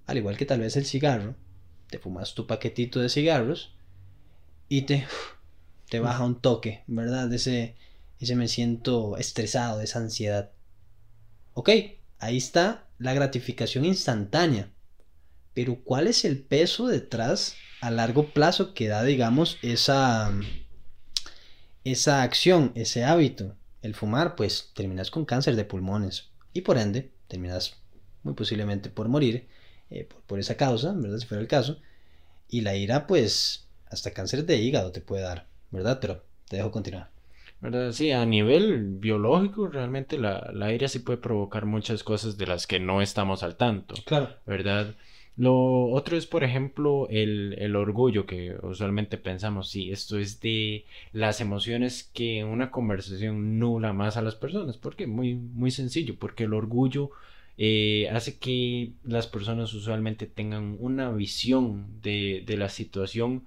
Al 0.06 0.18
igual 0.18 0.36
que 0.36 0.46
tal 0.46 0.60
vez 0.60 0.76
el 0.76 0.86
cigarro. 0.86 1.34
Te 1.88 1.98
fumas 1.98 2.34
tu 2.34 2.46
paquetito 2.46 3.00
de 3.00 3.08
cigarros 3.08 3.76
y 4.68 4.82
te 4.82 5.06
te 5.88 6.00
baja 6.00 6.24
un 6.24 6.40
toque, 6.40 6.82
¿verdad? 6.86 7.32
Ese, 7.32 7.76
ese 8.20 8.36
me 8.36 8.48
siento 8.48 9.16
estresado, 9.16 9.80
esa 9.80 10.00
ansiedad. 10.00 10.50
Ok, 11.54 11.70
ahí 12.18 12.36
está 12.36 12.88
la 12.98 13.14
gratificación 13.14 13.84
instantánea. 13.84 14.72
Pero 15.54 15.82
¿cuál 15.84 16.06
es 16.06 16.24
el 16.24 16.42
peso 16.42 16.86
detrás 16.88 17.54
a 17.80 17.90
largo 17.90 18.28
plazo 18.28 18.74
que 18.74 18.88
da, 18.88 19.02
digamos, 19.04 19.58
esa, 19.62 20.32
esa 21.84 22.22
acción, 22.22 22.72
ese 22.74 23.04
hábito? 23.04 23.54
El 23.82 23.94
fumar, 23.94 24.34
pues 24.36 24.72
terminas 24.74 25.10
con 25.10 25.24
cáncer 25.24 25.56
de 25.56 25.64
pulmones 25.64 26.30
y 26.52 26.62
por 26.62 26.78
ende 26.78 27.12
terminas 27.28 27.76
muy 28.22 28.34
posiblemente 28.34 28.90
por 28.90 29.08
morir 29.08 29.48
eh, 29.90 30.04
por, 30.04 30.20
por, 30.22 30.38
esa 30.40 30.56
causa, 30.56 30.92
¿verdad? 30.96 31.18
Si 31.18 31.26
fuera 31.26 31.40
el 31.40 31.48
caso. 31.48 31.78
Y 32.48 32.62
la 32.62 32.74
ira, 32.74 33.06
pues 33.06 33.68
hasta 33.88 34.12
cáncer 34.12 34.44
de 34.44 34.56
hígado 34.56 34.90
te 34.90 35.00
puede 35.00 35.22
dar. 35.22 35.46
¿verdad? 35.70 35.98
Pero 36.00 36.22
te 36.48 36.56
dejo 36.56 36.70
continuar. 36.70 37.10
¿verdad? 37.60 37.92
Sí, 37.92 38.12
a 38.12 38.24
nivel 38.26 38.82
biológico, 38.98 39.66
realmente 39.68 40.18
la, 40.18 40.50
la 40.52 40.72
ira 40.72 40.88
sí 40.88 40.98
puede 41.00 41.18
provocar 41.18 41.64
muchas 41.64 42.02
cosas 42.02 42.36
de 42.36 42.46
las 42.46 42.66
que 42.66 42.80
no 42.80 43.02
estamos 43.02 43.42
al 43.42 43.56
tanto. 43.56 43.94
Claro. 44.04 44.36
¿Verdad? 44.46 44.94
Lo 45.36 45.88
otro 45.90 46.16
es, 46.16 46.26
por 46.26 46.44
ejemplo, 46.44 47.08
el, 47.10 47.56
el, 47.58 47.76
orgullo, 47.76 48.24
que 48.24 48.56
usualmente 48.62 49.18
pensamos, 49.18 49.68
sí, 49.68 49.90
esto 49.90 50.18
es 50.18 50.40
de 50.40 50.86
las 51.12 51.42
emociones 51.42 52.10
que 52.14 52.42
una 52.42 52.70
conversación 52.70 53.58
nula 53.58 53.92
más 53.92 54.16
a 54.16 54.22
las 54.22 54.34
personas. 54.34 54.78
¿Por 54.78 54.96
qué? 54.96 55.06
Muy, 55.06 55.34
muy 55.34 55.70
sencillo, 55.70 56.16
porque 56.18 56.44
el 56.44 56.54
orgullo 56.54 57.10
eh, 57.58 58.08
hace 58.10 58.38
que 58.38 58.92
las 59.04 59.26
personas 59.26 59.74
usualmente 59.74 60.26
tengan 60.26 60.76
una 60.80 61.10
visión 61.10 62.00
de, 62.00 62.42
de 62.46 62.56
la 62.56 62.70
situación 62.70 63.44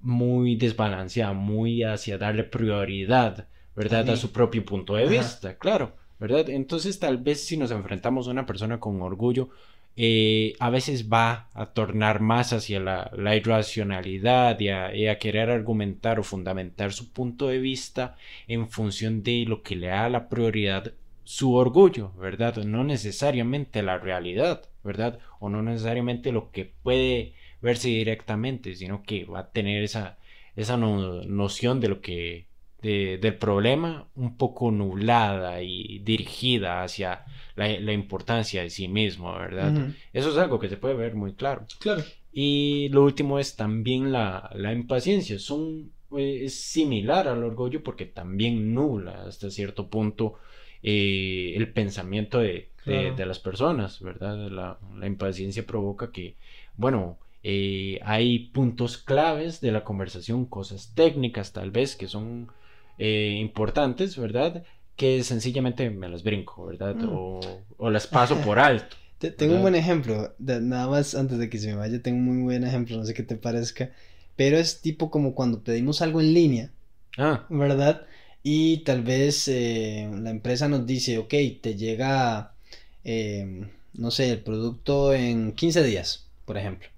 muy 0.00 0.54
desbalanceada, 0.54 1.32
muy 1.32 1.82
hacia 1.82 2.18
darle 2.18 2.44
prioridad, 2.44 3.48
¿verdad? 3.74 4.08
A 4.10 4.16
su 4.16 4.32
propio 4.32 4.64
punto 4.64 4.94
de 4.94 5.06
vista, 5.06 5.56
claro, 5.58 5.96
¿verdad? 6.20 6.48
Entonces 6.50 6.98
tal 7.00 7.18
vez 7.18 7.44
si 7.44 7.56
nos 7.56 7.70
enfrentamos 7.70 8.28
a 8.28 8.32
una 8.32 8.46
persona 8.46 8.78
con 8.78 9.00
orgullo, 9.02 9.48
eh, 9.96 10.54
a 10.58 10.70
veces 10.70 11.08
va 11.08 11.48
a 11.54 11.66
tornar 11.66 12.20
más 12.20 12.52
hacia 12.52 12.80
la, 12.80 13.36
irracionalidad 13.36 14.58
y 14.60 14.68
a, 14.68 15.18
querer 15.18 15.50
argumentar 15.50 16.18
o 16.18 16.24
fundamentar 16.24 16.92
su 16.92 17.12
punto 17.12 17.48
de 17.48 17.58
vista 17.58 18.16
en 18.48 18.68
función 18.68 19.22
de 19.22 19.44
lo 19.46 19.62
que 19.62 19.76
le 19.76 19.88
da 19.88 20.08
la 20.08 20.28
prioridad 20.28 20.92
su 21.24 21.54
orgullo, 21.54 22.12
¿verdad? 22.18 22.56
No 22.64 22.84
necesariamente 22.84 23.82
la 23.82 23.98
realidad, 23.98 24.68
¿verdad? 24.82 25.18
O 25.38 25.48
no 25.48 25.62
necesariamente 25.62 26.32
lo 26.32 26.50
que 26.50 26.72
puede 26.82 27.34
verse 27.62 27.88
directamente, 27.88 28.74
sino 28.74 29.02
que 29.02 29.24
va 29.24 29.40
a 29.40 29.50
tener 29.52 29.82
esa, 29.84 30.18
esa 30.56 30.76
noción 30.76 31.80
de 31.80 31.88
lo 31.88 32.00
que 32.00 32.46
del 32.88 33.36
problema 33.36 34.06
un 34.14 34.36
poco 34.36 34.70
nublada 34.70 35.62
y 35.62 36.00
dirigida 36.00 36.82
hacia 36.82 37.24
la, 37.56 37.92
importancia 37.92 38.62
de 38.62 38.70
sí 38.70 38.88
mismo, 38.88 39.32
¿verdad? 39.32 39.88
Eso 40.12 40.30
es 40.30 40.36
algo 40.36 40.58
que 40.58 40.68
se 40.68 40.76
puede 40.76 40.94
ver 40.94 41.14
muy 41.14 41.34
claro. 41.34 41.66
Claro. 41.80 42.02
Y 42.32 42.88
lo 42.90 43.04
último 43.04 43.38
es 43.38 43.56
también 43.56 44.12
la, 44.12 44.50
impaciencia. 44.74 45.38
Son, 45.38 45.92
eh, 46.16 46.42
es 46.44 46.54
similar 46.54 47.28
al 47.28 47.42
orgullo 47.44 47.82
porque 47.82 48.06
también 48.06 48.74
nubla 48.74 49.24
hasta 49.26 49.50
cierto 49.50 49.88
punto 49.88 50.34
eh, 50.82 51.54
el 51.56 51.72
pensamiento 51.72 52.40
de, 52.40 52.70
de, 52.84 53.26
las 53.26 53.38
personas, 53.38 54.00
¿verdad? 54.00 54.50
La, 54.50 54.78
la 54.98 55.06
impaciencia 55.06 55.64
provoca 55.64 56.10
que, 56.12 56.36
bueno, 56.76 57.18
eh, 57.46 58.00
hay 58.02 58.38
puntos 58.38 58.96
claves 58.96 59.60
de 59.60 59.70
la 59.70 59.84
conversación, 59.84 60.46
cosas 60.46 60.92
técnicas 60.94 61.52
tal 61.52 61.70
vez 61.70 61.94
que 61.94 62.08
son 62.08 62.50
eh, 62.98 63.36
importantes, 63.38 64.16
¿verdad? 64.16 64.64
Que 64.96 65.22
sencillamente 65.24 65.90
me 65.90 66.08
las 66.08 66.22
brinco, 66.22 66.66
¿verdad? 66.66 66.94
Mm. 66.94 67.40
O, 67.78 67.90
las 67.90 68.06
paso 68.06 68.36
por 68.38 68.58
alto. 68.58 68.96
tengo 69.36 69.54
un 69.54 69.62
buen 69.62 69.74
ejemplo, 69.74 70.34
nada 70.38 70.88
más 70.88 71.14
antes 71.14 71.38
de 71.38 71.48
que 71.48 71.58
se 71.58 71.68
me 71.68 71.76
vaya, 71.76 72.02
tengo 72.02 72.18
un 72.18 72.26
muy 72.26 72.42
buen 72.42 72.64
ejemplo, 72.64 72.96
no 72.96 73.04
sé 73.04 73.14
qué 73.14 73.22
te 73.22 73.36
parezca, 73.36 73.90
pero 74.36 74.58
es 74.58 74.80
tipo 74.80 75.10
como 75.10 75.34
cuando 75.34 75.62
pedimos 75.62 76.02
algo 76.02 76.20
en 76.20 76.34
línea, 76.34 76.70
ah. 77.16 77.46
¿verdad? 77.48 78.06
Y 78.42 78.78
tal 78.78 79.02
vez 79.02 79.48
eh, 79.48 80.10
la 80.12 80.30
empresa 80.30 80.68
nos 80.68 80.86
dice, 80.86 81.16
ok, 81.18 81.32
te 81.62 81.76
llega, 81.76 82.52
no 83.94 84.10
sé, 84.10 84.30
el 84.30 84.40
producto 84.40 85.14
en 85.14 85.52
15 85.52 85.82
días, 85.82 86.26
por 86.44 86.58
ejemplo. 86.58 86.88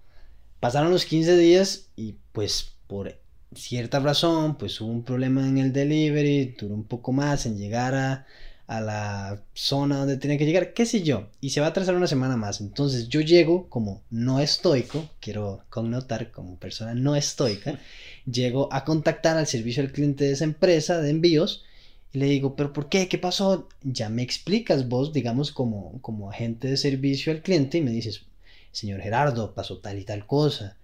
Pasaron 0.59 0.91
los 0.91 1.05
15 1.05 1.37
días 1.37 1.91
y 1.95 2.17
pues 2.33 2.75
por 2.89 3.15
cierta 3.57 3.99
razón 4.01 4.57
pues 4.57 4.81
hubo 4.81 4.91
un 4.91 5.03
problema 5.05 5.47
en 5.47 5.59
el 5.59 5.73
delivery, 5.73 6.55
duró 6.59 6.75
un 6.75 6.85
poco 6.85 7.13
más 7.13 7.47
en 7.47 7.59
llegar 7.59 7.95
a, 7.95 8.27
la 8.69 9.43
zona 9.55 9.99
donde 9.99 10.17
tenía 10.17 10.39
que 10.39 10.45
llegar, 10.47 10.73
qué 10.75 10.87
sé 10.87 11.03
yo, 11.03 11.29
y 11.41 11.51
se 11.51 11.61
va 11.61 11.67
a 11.67 11.71
atrasar 11.71 11.95
una 11.95 12.09
semana 12.09 12.37
más. 12.37 12.61
Entonces 12.61 13.09
yo 13.09 13.21
llego 13.21 13.69
como 13.69 14.03
no 14.11 14.41
estoico, 14.41 15.09
quiero 15.21 15.63
connotar 15.71 16.33
como 16.33 16.57
persona 16.57 16.95
no 16.95 17.15
estoica, 17.17 17.79
llego 18.27 18.69
a 18.73 18.85
contactar 18.85 19.37
al 19.37 19.47
servicio 19.47 19.83
al 19.83 19.93
cliente 19.93 20.25
de 20.25 20.33
esa 20.33 20.45
empresa 20.45 21.01
de 21.01 21.11
envíos 21.11 21.65
y 22.13 22.19
le 22.19 22.27
digo, 22.27 22.57
pero 22.57 22.73
¿por 22.73 22.89
qué? 22.89 23.09
¿Qué 23.09 23.19
pasó? 23.19 23.69
Ya 23.83 24.09
me 24.09 24.23
explicas 24.23 24.89
vos, 24.89 25.13
digamos, 25.13 25.53
como, 25.53 26.01
como 26.03 26.31
agente 26.31 26.69
de 26.69 26.77
servicio 26.77 27.33
al 27.33 27.43
cliente 27.43 27.79
y 27.79 27.83
me 27.83 27.91
dices, 27.91 28.23
señor 28.73 29.01
Gerardo, 29.01 29.55
pasó 29.55 29.79
tal 29.79 29.99
y 29.99 30.05
tal 30.05 30.27
cosa, 30.27 30.77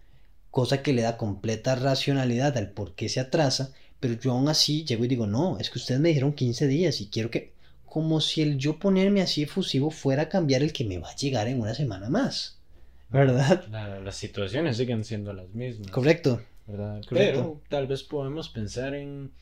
cosa 0.53 0.83
que 0.83 0.93
le 0.93 1.03
da 1.03 1.17
completa 1.17 1.75
racionalidad 1.75 2.57
al 2.59 2.71
por 2.71 2.95
qué 2.95 3.09
se 3.09 3.21
atrasa, 3.21 3.73
pero 3.99 4.15
yo 4.15 4.33
aún 4.33 4.49
así 4.49 4.85
llego 4.85 5.05
y 5.05 5.09
digo, 5.09 5.27
no, 5.27 5.59
es 5.59 5.71
que 5.71 5.79
ustedes 5.79 6.01
me 6.01 6.11
dijeron 6.11 6.35
15 6.35 6.69
días 6.69 7.01
y 7.01 7.09
quiero 7.09 7.31
que, 7.31 7.55
como 7.87 8.21
si 8.21 8.43
el 8.43 8.59
yo 8.59 8.79
ponerme 8.79 9.23
así 9.23 9.43
efusivo 9.43 9.91
fuera 9.91 10.25
a 10.25 10.29
cambiar 10.29 10.63
el 10.63 10.73
que 10.73 10.85
me 10.85 10.99
va 10.99 11.11
a 11.11 11.17
llegar 11.17 11.49
en 11.49 11.59
una 11.59 11.75
semana 11.75 12.11
más, 12.11 12.61
¿verdad? 13.09 13.67
las 14.05 14.15
situaciones 14.15 14.77
siguen 14.77 15.05
siendo 15.05 15.33
las 15.33 15.49
mismas. 15.49 15.91
Correcto. 15.91 16.43
¿verdad? 16.67 17.03
Pero 17.09 17.61
tal 17.69 17.87
vez 17.87 18.03
podemos 18.03 18.51
pensar 18.51 18.95
en 18.95 19.33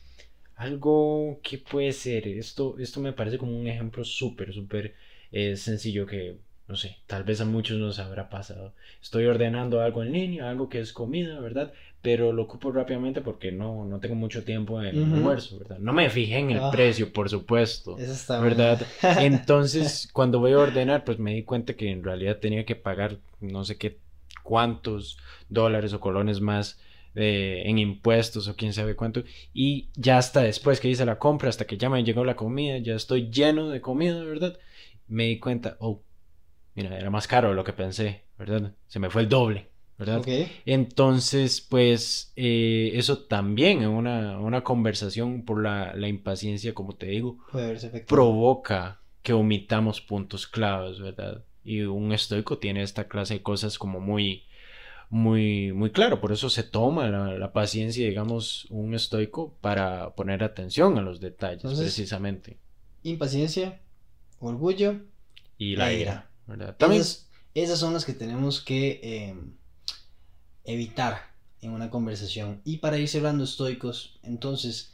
algo 0.55 1.39
que 1.43 1.57
puede 1.57 1.91
ser, 1.91 2.25
esto, 2.27 2.77
esto 2.79 3.01
me 3.01 3.11
parece 3.11 3.37
como 3.37 3.59
un 3.59 3.67
ejemplo 3.67 4.05
súper, 4.05 4.53
súper 4.53 4.95
eh, 5.31 5.57
sencillo 5.57 6.05
que 6.05 6.37
no 6.71 6.77
sé, 6.77 6.95
tal 7.05 7.25
vez 7.25 7.41
a 7.41 7.45
muchos 7.45 7.77
nos 7.77 7.99
habrá 7.99 8.29
pasado. 8.29 8.71
Estoy 9.01 9.25
ordenando 9.25 9.81
algo 9.81 10.03
en 10.03 10.13
línea, 10.13 10.49
algo 10.49 10.69
que 10.69 10.79
es 10.79 10.93
comida, 10.93 11.37
¿verdad? 11.41 11.73
Pero 12.01 12.31
lo 12.31 12.43
ocupo 12.43 12.71
rápidamente 12.71 13.19
porque 13.19 13.51
no, 13.51 13.83
no 13.83 13.99
tengo 13.99 14.15
mucho 14.15 14.45
tiempo 14.45 14.81
en 14.81 14.87
el 14.87 15.03
almuerzo, 15.03 15.59
¿verdad? 15.59 15.79
No 15.79 15.91
me 15.91 16.09
fijé 16.09 16.37
en 16.37 16.51
el 16.51 16.59
ah. 16.59 16.71
precio, 16.71 17.11
por 17.11 17.29
supuesto, 17.29 17.97
Eso 17.97 18.13
está 18.13 18.39
¿verdad? 18.39 18.81
Entonces, 19.19 20.07
cuando 20.13 20.39
voy 20.39 20.53
a 20.53 20.59
ordenar, 20.59 21.03
pues 21.03 21.19
me 21.19 21.33
di 21.33 21.43
cuenta 21.43 21.73
que 21.73 21.91
en 21.91 22.05
realidad 22.05 22.37
tenía 22.37 22.65
que 22.65 22.77
pagar 22.77 23.17
no 23.41 23.65
sé 23.65 23.77
qué 23.77 23.97
cuántos 24.41 25.17
dólares 25.49 25.91
o 25.91 25.99
colones 25.99 26.39
más 26.39 26.79
eh, 27.15 27.63
en 27.65 27.79
impuestos 27.79 28.47
o 28.47 28.55
quién 28.55 28.71
sabe 28.71 28.95
cuánto. 28.95 29.25
Y 29.53 29.89
ya 29.95 30.17
hasta 30.17 30.39
después 30.39 30.79
que 30.79 30.87
hice 30.87 31.05
la 31.05 31.19
compra, 31.19 31.49
hasta 31.49 31.65
que 31.65 31.77
ya 31.77 31.89
me 31.89 32.05
llegó 32.05 32.23
la 32.23 32.37
comida, 32.37 32.77
ya 32.77 32.95
estoy 32.95 33.29
lleno 33.29 33.67
de 33.67 33.81
comida, 33.81 34.23
¿verdad? 34.23 34.57
Me 35.09 35.25
di 35.25 35.37
cuenta, 35.37 35.75
oh, 35.79 36.01
mira, 36.75 36.97
era 36.97 37.09
más 37.09 37.27
caro 37.27 37.49
de 37.49 37.55
lo 37.55 37.63
que 37.63 37.73
pensé, 37.73 38.23
¿verdad? 38.37 38.73
Se 38.87 38.99
me 38.99 39.09
fue 39.09 39.23
el 39.23 39.29
doble, 39.29 39.69
¿verdad? 39.97 40.21
Entonces, 40.65 41.61
pues 41.61 42.33
eh, 42.35 42.91
eso 42.93 43.19
también 43.19 43.83
en 43.83 43.89
una, 43.89 44.39
una 44.39 44.63
conversación 44.63 45.43
por 45.43 45.61
la, 45.61 45.93
la, 45.95 46.07
impaciencia, 46.07 46.73
como 46.73 46.95
te 46.95 47.07
digo, 47.07 47.37
provoca 48.07 49.01
que 49.21 49.33
omitamos 49.33 50.01
puntos 50.01 50.47
claves, 50.47 50.99
¿verdad? 50.99 51.43
Y 51.63 51.81
un 51.81 52.11
estoico 52.11 52.57
tiene 52.57 52.81
esta 52.81 53.07
clase 53.07 53.35
de 53.35 53.43
cosas 53.43 53.77
como 53.77 53.99
muy, 53.99 54.45
muy, 55.11 55.71
muy 55.73 55.91
claro. 55.91 56.19
Por 56.19 56.31
eso 56.31 56.49
se 56.49 56.63
toma 56.63 57.07
la, 57.09 57.37
la 57.37 57.53
paciencia, 57.53 58.07
digamos, 58.07 58.65
un 58.71 58.95
estoico 58.95 59.55
para 59.61 60.15
poner 60.15 60.43
atención 60.43 60.97
a 60.97 61.01
los 61.01 61.19
detalles, 61.19 61.61
precisamente. 61.61 62.57
Impaciencia, 63.03 63.79
orgullo 64.39 64.95
y 65.57 65.75
la, 65.75 65.93
ira. 65.93 66.30
Esas, 67.53 67.79
son 67.79 67.93
las 67.93 68.05
que 68.05 68.13
tenemos 68.13 68.61
que 68.61 68.99
em, 69.03 69.57
evitar 70.63 71.31
en 71.61 71.71
una 71.71 71.89
conversación. 71.89 72.61
Y 72.63 72.77
para 72.77 72.97
ir 72.97 73.07
cerrando 73.07 73.43
estoicos, 73.43 74.19
entonces, 74.23 74.93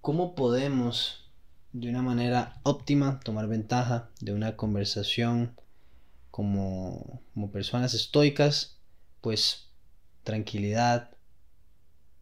¿cómo 0.00 0.34
podemos 0.34 1.30
de 1.72 1.90
una 1.90 2.02
manera 2.02 2.60
óptima 2.62 3.20
tomar 3.20 3.48
ventaja 3.48 4.10
de 4.20 4.32
una 4.32 4.56
conversación 4.56 5.54
como, 6.30 7.22
como 7.34 7.50
personas 7.50 7.94
estoicas? 7.94 8.78
Pues 9.20 9.68
tranquilidad, 10.22 11.10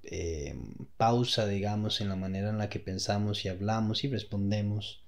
em, 0.03 0.75
pausa, 0.97 1.47
digamos, 1.47 2.01
en 2.01 2.09
la 2.09 2.17
manera 2.17 2.51
en 2.51 2.59
la 2.59 2.69
que 2.69 2.81
pensamos 2.81 3.45
y 3.45 3.49
hablamos 3.49 4.05
y 4.05 4.09
respondemos 4.09 5.04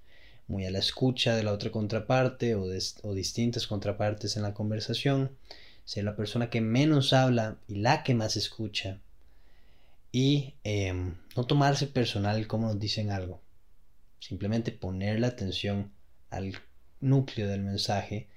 muy 0.49 0.65
a 0.65 0.71
la 0.71 0.79
escucha 0.79 1.35
de 1.35 1.43
la 1.43 1.53
otra 1.53 1.71
contraparte 1.71 2.55
o, 2.55 2.65
o 3.03 3.15
distintas 3.15 3.67
contrapartes 3.67 4.37
en 4.37 4.43
la 4.43 4.55
conversación, 4.55 5.33
ser 5.85 6.05
la 6.05 6.17
persona 6.17 6.51
que 6.51 6.61
menos 6.61 7.13
habla 7.13 7.59
y 7.69 7.77
la 7.77 8.03
que 8.03 8.15
más 8.15 8.37
escucha, 8.37 9.01
y 10.13 10.55
em, 10.65 11.15
no 11.37 11.45
tomarse 11.45 11.87
personal 11.87 12.47
como 12.47 12.69
nos 12.69 12.79
dicen 12.79 13.11
algo, 13.11 13.43
simplemente 14.19 14.73
poner 14.73 15.21
la 15.21 15.27
atención 15.29 15.93
al 16.31 16.55
núcleo 17.01 17.49
del 17.49 17.63
mensaje, 17.63 18.29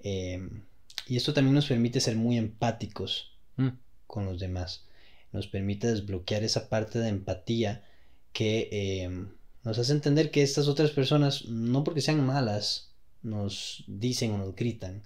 em, 0.00 0.62
y 1.06 1.16
esto 1.16 1.32
también 1.32 1.54
nos 1.54 1.66
permite 1.66 2.00
ser 2.00 2.16
muy 2.16 2.36
empáticos 2.36 3.38
mm. 3.56 3.68
con 4.06 4.24
los 4.24 4.40
demás, 4.40 4.86
nos 5.32 5.46
permite 5.46 5.86
desbloquear 5.86 6.42
esa 6.42 6.68
parte 6.68 6.98
de 6.98 7.08
empatía 7.08 7.84
que 8.32 9.02
em, 9.02 9.30
nos 9.64 9.78
hace 9.78 9.92
entender 9.92 10.30
que 10.30 10.42
estas 10.42 10.68
otras 10.68 10.90
personas, 10.90 11.46
no 11.46 11.84
porque 11.84 12.00
sean 12.00 12.24
malas, 12.24 12.90
nos 13.22 13.84
dicen 13.86 14.32
o 14.32 14.38
nos 14.38 14.54
gritan, 14.54 15.02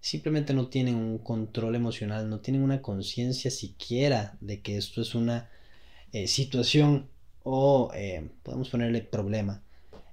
simplemente 0.00 0.54
no 0.54 0.68
tienen 0.68 0.96
un 0.96 1.18
control 1.18 1.74
emocional, 1.74 2.28
no 2.28 2.40
tienen 2.40 2.62
una 2.62 2.82
conciencia 2.82 3.50
siquiera 3.50 4.36
de 4.40 4.60
que 4.60 4.76
esto 4.76 5.00
es 5.00 5.14
una 5.14 5.48
eh, 6.12 6.26
situación 6.26 7.08
o 7.42 7.90
eh, 7.94 8.28
podemos 8.42 8.68
ponerle 8.68 9.00
problema 9.00 9.62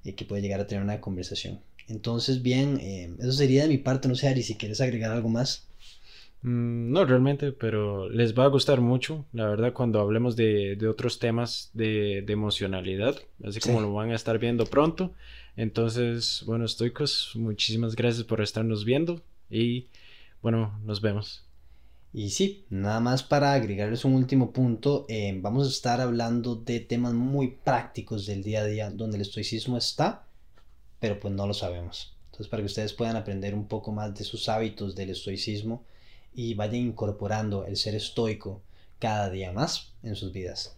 y 0.03 0.13
que 0.13 0.25
puede 0.25 0.41
llegar 0.41 0.59
a 0.61 0.67
tener 0.67 0.83
una 0.83 1.01
conversación. 1.01 1.61
Entonces, 1.87 2.41
bien, 2.41 2.79
eh, 2.81 3.13
eso 3.19 3.31
sería 3.31 3.63
de 3.63 3.69
mi 3.69 3.77
parte, 3.77 4.07
no 4.07 4.15
sé, 4.15 4.27
Ari, 4.27 4.43
si 4.43 4.55
quieres 4.55 4.81
agregar 4.81 5.11
algo 5.11 5.29
más. 5.29 5.64
Mm, 6.45 6.91
no 6.91 7.05
realmente, 7.05 7.51
pero 7.51 8.07
les 8.07 8.37
va 8.37 8.43
a 8.43 8.49
gustar 8.49 8.79
mucho, 8.79 9.25
la 9.33 9.47
verdad, 9.47 9.73
cuando 9.73 9.99
hablemos 9.99 10.35
de, 10.35 10.77
otros 10.87 11.17
temas 11.17 11.71
de, 11.73 12.19
emocionalidad, 12.27 13.15
así 13.43 13.59
como 13.59 13.81
lo 13.81 13.91
van 13.93 14.11
a 14.11 14.15
estar 14.15 14.37
viendo 14.37 14.67
pronto. 14.67 15.11
Entonces, 15.57 16.43
bueno, 16.45 16.65
estoicos, 16.65 17.31
muchísimas 17.33 17.95
gracias 17.95 18.25
por 18.25 18.41
estarnos 18.41 18.85
viendo 18.85 19.23
y 19.49 19.87
bueno, 20.43 20.79
nos 20.83 21.01
vemos. 21.01 21.43
Y 22.13 22.29
sí, 22.29 22.63
nada 22.69 22.99
más 22.99 23.23
para 23.23 23.53
agregarles 23.53 24.05
un 24.05 24.13
último 24.13 24.51
punto, 24.51 25.07
eh, 25.09 25.35
vamos 25.41 25.65
a 25.65 25.71
estar 25.71 25.99
hablando 25.99 26.55
de 26.55 26.79
temas 26.79 27.13
muy 27.15 27.55
prácticos 27.63 28.27
del 28.27 28.43
día 28.43 28.61
a 28.61 28.65
día 28.65 28.91
donde 28.91 29.17
el 29.17 29.23
estoicismo 29.23 29.77
está, 29.77 30.27
pero 30.99 31.19
pues 31.19 31.33
no 31.33 31.47
lo 31.47 31.55
sabemos. 31.55 32.15
Entonces, 32.27 32.49
para 32.49 32.61
que 32.61 32.67
ustedes 32.67 32.93
puedan 32.93 33.15
aprender 33.15 33.55
un 33.55 33.67
poco 33.67 33.91
más 33.91 34.13
de 34.13 34.23
sus 34.23 34.47
hábitos 34.47 34.93
del 34.93 35.09
estoicismo, 35.09 35.83
y 36.35 36.53
vayan 36.53 36.75
incorporando 36.75 37.65
el 37.65 37.77
ser 37.77 37.95
estoico 37.95 38.61
cada 38.99 39.29
día 39.29 39.51
más 39.51 39.93
en 40.03 40.15
sus 40.15 40.31
vidas. 40.31 40.75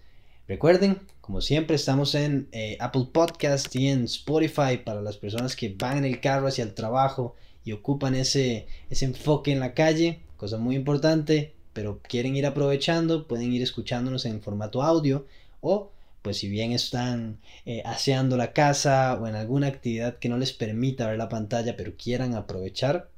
Recuerden, 0.47 1.01
como 1.19 1.41
siempre, 1.41 1.75
estamos 1.75 2.15
en 2.15 2.47
eh, 2.53 2.77
Apple 2.79 3.07
Podcast 3.11 3.75
y 3.75 3.89
en 3.89 4.05
Spotify 4.05 4.77
para 4.83 5.01
las 5.01 5.17
personas 5.17 5.55
que 5.55 5.75
van 5.77 5.97
en 5.97 6.05
el 6.05 6.21
carro 6.21 6.47
hacia 6.47 6.63
el 6.63 6.73
trabajo 6.73 7.35
y 7.65 7.73
ocupan 7.73 8.15
ese, 8.15 8.67
ese 8.89 9.05
enfoque 9.05 9.51
en 9.51 9.59
la 9.59 9.73
calle, 9.73 10.21
cosa 10.37 10.57
muy 10.57 10.75
importante, 10.75 11.53
pero 11.73 11.99
quieren 12.01 12.37
ir 12.37 12.45
aprovechando, 12.45 13.27
pueden 13.27 13.51
ir 13.51 13.61
escuchándonos 13.61 14.25
en 14.25 14.41
formato 14.41 14.81
audio 14.83 15.25
o 15.59 15.91
pues 16.21 16.37
si 16.37 16.49
bien 16.49 16.71
están 16.71 17.39
eh, 17.65 17.81
aseando 17.85 18.35
la 18.37 18.53
casa 18.53 19.17
o 19.21 19.27
en 19.27 19.35
alguna 19.35 19.67
actividad 19.67 20.17
que 20.17 20.29
no 20.29 20.37
les 20.37 20.53
permita 20.53 21.07
ver 21.07 21.17
la 21.17 21.29
pantalla, 21.29 21.77
pero 21.77 21.95
quieran 21.95 22.35
aprovechar, 22.35 23.09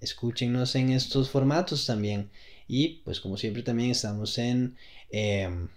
escúchenos 0.00 0.74
en 0.74 0.90
estos 0.90 1.30
formatos 1.30 1.86
también. 1.86 2.30
Y 2.66 3.00
pues 3.04 3.20
como 3.20 3.36
siempre 3.36 3.62
también 3.62 3.90
estamos 3.90 4.38
en, 4.38 4.76
em, 5.10 5.68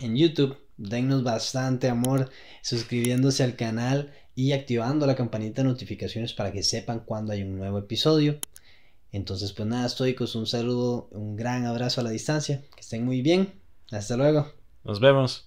en 0.00 0.16
YouTube. 0.16 0.56
Dennos 0.76 1.22
bastante 1.22 1.88
amor 1.88 2.30
suscribiéndose 2.62 3.42
al 3.42 3.56
canal 3.56 4.12
y 4.34 4.52
activando 4.52 5.06
la 5.06 5.16
campanita 5.16 5.62
de 5.62 5.68
notificaciones 5.68 6.32
para 6.32 6.52
que 6.52 6.62
sepan 6.62 7.00
cuando 7.00 7.32
hay 7.32 7.42
un 7.42 7.58
nuevo 7.58 7.78
episodio. 7.78 8.38
Entonces 9.12 9.52
pues 9.52 9.68
nada, 9.68 9.86
estoicos, 9.86 10.34
un 10.34 10.46
saludo, 10.46 11.08
un 11.10 11.36
gran 11.36 11.66
abrazo 11.66 12.00
a 12.00 12.04
la 12.04 12.10
distancia. 12.10 12.62
Que 12.74 12.80
estén 12.80 13.04
muy 13.04 13.22
bien. 13.22 13.52
Hasta 13.90 14.16
luego. 14.16 14.52
Nos 14.84 15.00
vemos. 15.00 15.46